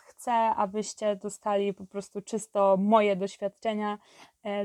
chcę, 0.06 0.34
abyście 0.34 1.16
dostali 1.16 1.74
po 1.74 1.86
prostu 1.86 2.22
czysto 2.22 2.78
moje 2.80 3.16
doświadczenia, 3.16 3.98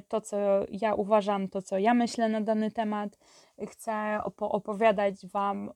to 0.09 0.21
co 0.21 0.37
ja 0.71 0.95
uważam, 0.95 1.49
to 1.49 1.63
co 1.63 1.79
ja 1.79 1.95
myślę 1.95 2.29
na 2.29 2.41
dany 2.41 2.71
temat. 2.71 3.19
Chcę 3.69 4.21
opowiadać 4.39 5.27
Wam 5.27 5.71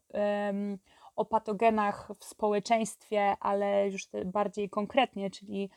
o 1.17 1.25
patogenach 1.25 2.11
w 2.19 2.25
społeczeństwie, 2.25 3.37
ale 3.41 3.91
już 3.91 4.09
bardziej 4.25 4.71
konkretnie, 4.71 5.31
czyli 5.31 5.71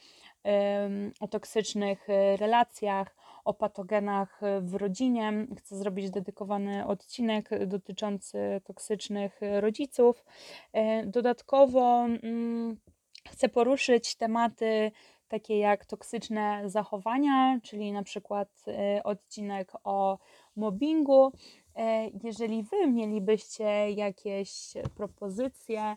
o 1.20 1.28
toksycznych 1.28 2.10
e, 2.10 2.38
relacjach, 2.38 3.16
o 3.46 3.54
patogenach 3.54 4.42
w 4.62 4.76
rodzinie. 4.76 5.48
Chcę 5.58 5.78
zrobić 5.78 6.10
dedykowany 6.12 6.88
odcinek 6.88 7.50
dotyczący 7.68 8.62
toksycznych 8.64 9.40
rodziców. 9.60 10.26
E, 10.74 11.06
dodatkowo 11.06 12.06
mm, 12.06 12.78
chcę 13.30 13.50
poruszyć 13.50 14.16
tematy 14.16 14.92
takie 15.28 15.60
jak 15.60 15.86
toksyczne 15.86 16.62
zachowania, 16.66 17.60
czyli 17.64 17.92
na 17.92 18.04
przykład 18.04 18.50
e, 18.68 19.04
odcinek 19.04 19.72
o 19.84 20.18
mobbingu. 20.56 21.32
Jeżeli 22.24 22.64
Wy 22.64 22.88
mielibyście 22.88 23.92
jakieś 23.92 24.74
propozycje 24.96 25.96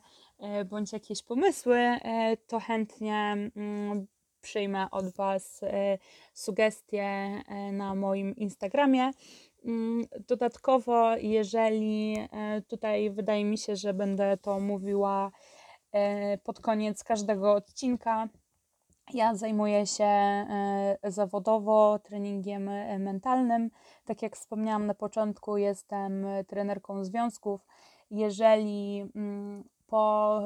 bądź 0.67 0.93
jakieś 0.93 1.23
pomysły, 1.23 1.99
to 2.47 2.61
chętnie 2.61 3.37
mm, 3.57 4.07
przyjmę 4.40 4.90
od 4.90 5.14
Was 5.14 5.62
e, 5.62 5.98
sugestie 6.35 7.03
e, 7.03 7.72
na 7.72 7.94
moim 7.94 8.37
Instagramie. 8.37 9.11
Mm, 9.64 10.05
dodatkowo, 10.29 11.16
jeżeli 11.16 12.16
e, 12.18 12.62
tutaj 12.62 13.11
wydaje 13.11 13.44
mi 13.44 13.59
się, 13.59 13.76
że 13.76 13.94
będę 13.94 14.37
to 14.37 14.61
mówiła 14.61 15.31
pod 16.44 16.61
koniec 16.61 17.05
każdego 17.05 17.53
odcinka, 17.53 18.29
ja 19.14 19.35
zajmuję 19.35 19.87
się 19.87 20.07
zawodowo 21.05 21.98
treningiem 21.98 22.70
mentalnym. 22.98 23.70
Tak 24.05 24.22
jak 24.22 24.37
wspomniałam 24.37 24.87
na 24.87 24.94
początku, 24.94 25.57
jestem 25.57 26.26
trenerką 26.46 27.05
związków. 27.05 27.66
Jeżeli 28.11 29.05
mm, 29.14 29.64
po 29.90 30.40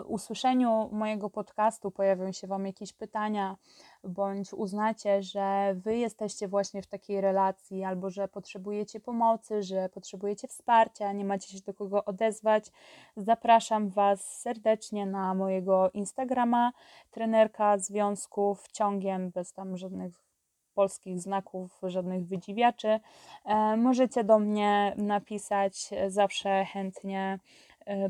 y, 0.00 0.04
usłyszeniu 0.04 0.88
mojego 0.92 1.30
podcastu 1.30 1.90
pojawią 1.90 2.32
się 2.32 2.46
Wam 2.46 2.66
jakieś 2.66 2.92
pytania 2.92 3.56
bądź 4.04 4.52
uznacie, 4.52 5.22
że 5.22 5.74
Wy 5.74 5.96
jesteście 5.96 6.48
właśnie 6.48 6.82
w 6.82 6.86
takiej 6.86 7.20
relacji, 7.20 7.84
albo 7.84 8.10
że 8.10 8.28
potrzebujecie 8.28 9.00
pomocy, 9.00 9.62
że 9.62 9.88
potrzebujecie 9.88 10.48
wsparcia, 10.48 11.12
nie 11.12 11.24
macie 11.24 11.48
się 11.48 11.64
do 11.66 11.74
kogo 11.74 12.04
odezwać, 12.04 12.70
zapraszam 13.16 13.88
Was 13.88 14.40
serdecznie 14.40 15.06
na 15.06 15.34
mojego 15.34 15.90
Instagrama, 15.90 16.72
trenerka 17.10 17.78
związków 17.78 18.68
ciągiem, 18.72 19.30
bez 19.30 19.52
tam 19.52 19.76
żadnych 19.76 20.28
polskich 20.74 21.20
znaków, 21.20 21.80
żadnych 21.82 22.26
wydziwiaczy. 22.26 23.00
E, 23.44 23.76
możecie 23.76 24.24
do 24.24 24.38
mnie 24.38 24.94
napisać, 24.96 25.90
zawsze 26.08 26.64
chętnie 26.64 27.38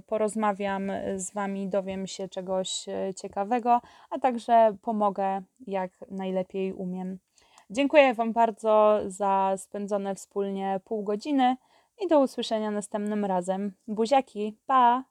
porozmawiam 0.06 0.92
z 1.16 1.32
Wami, 1.32 1.68
dowiem 1.68 2.06
się 2.06 2.28
czegoś 2.28 2.88
e, 2.88 3.14
ciekawego, 3.14 3.80
a 4.10 4.18
także 4.18 4.76
pomogę 4.82 5.42
jak 5.66 5.90
najlepiej 6.10 6.72
umiem. 6.72 7.18
Dziękuję 7.70 8.14
Wam 8.14 8.32
bardzo 8.32 9.00
za 9.06 9.54
spędzone 9.56 10.14
wspólnie 10.14 10.80
pół 10.84 11.02
godziny 11.02 11.56
i 12.04 12.08
do 12.08 12.20
usłyszenia 12.20 12.70
następnym 12.70 13.24
razem. 13.24 13.72
Buziaki, 13.88 14.56
pa! 14.66 15.04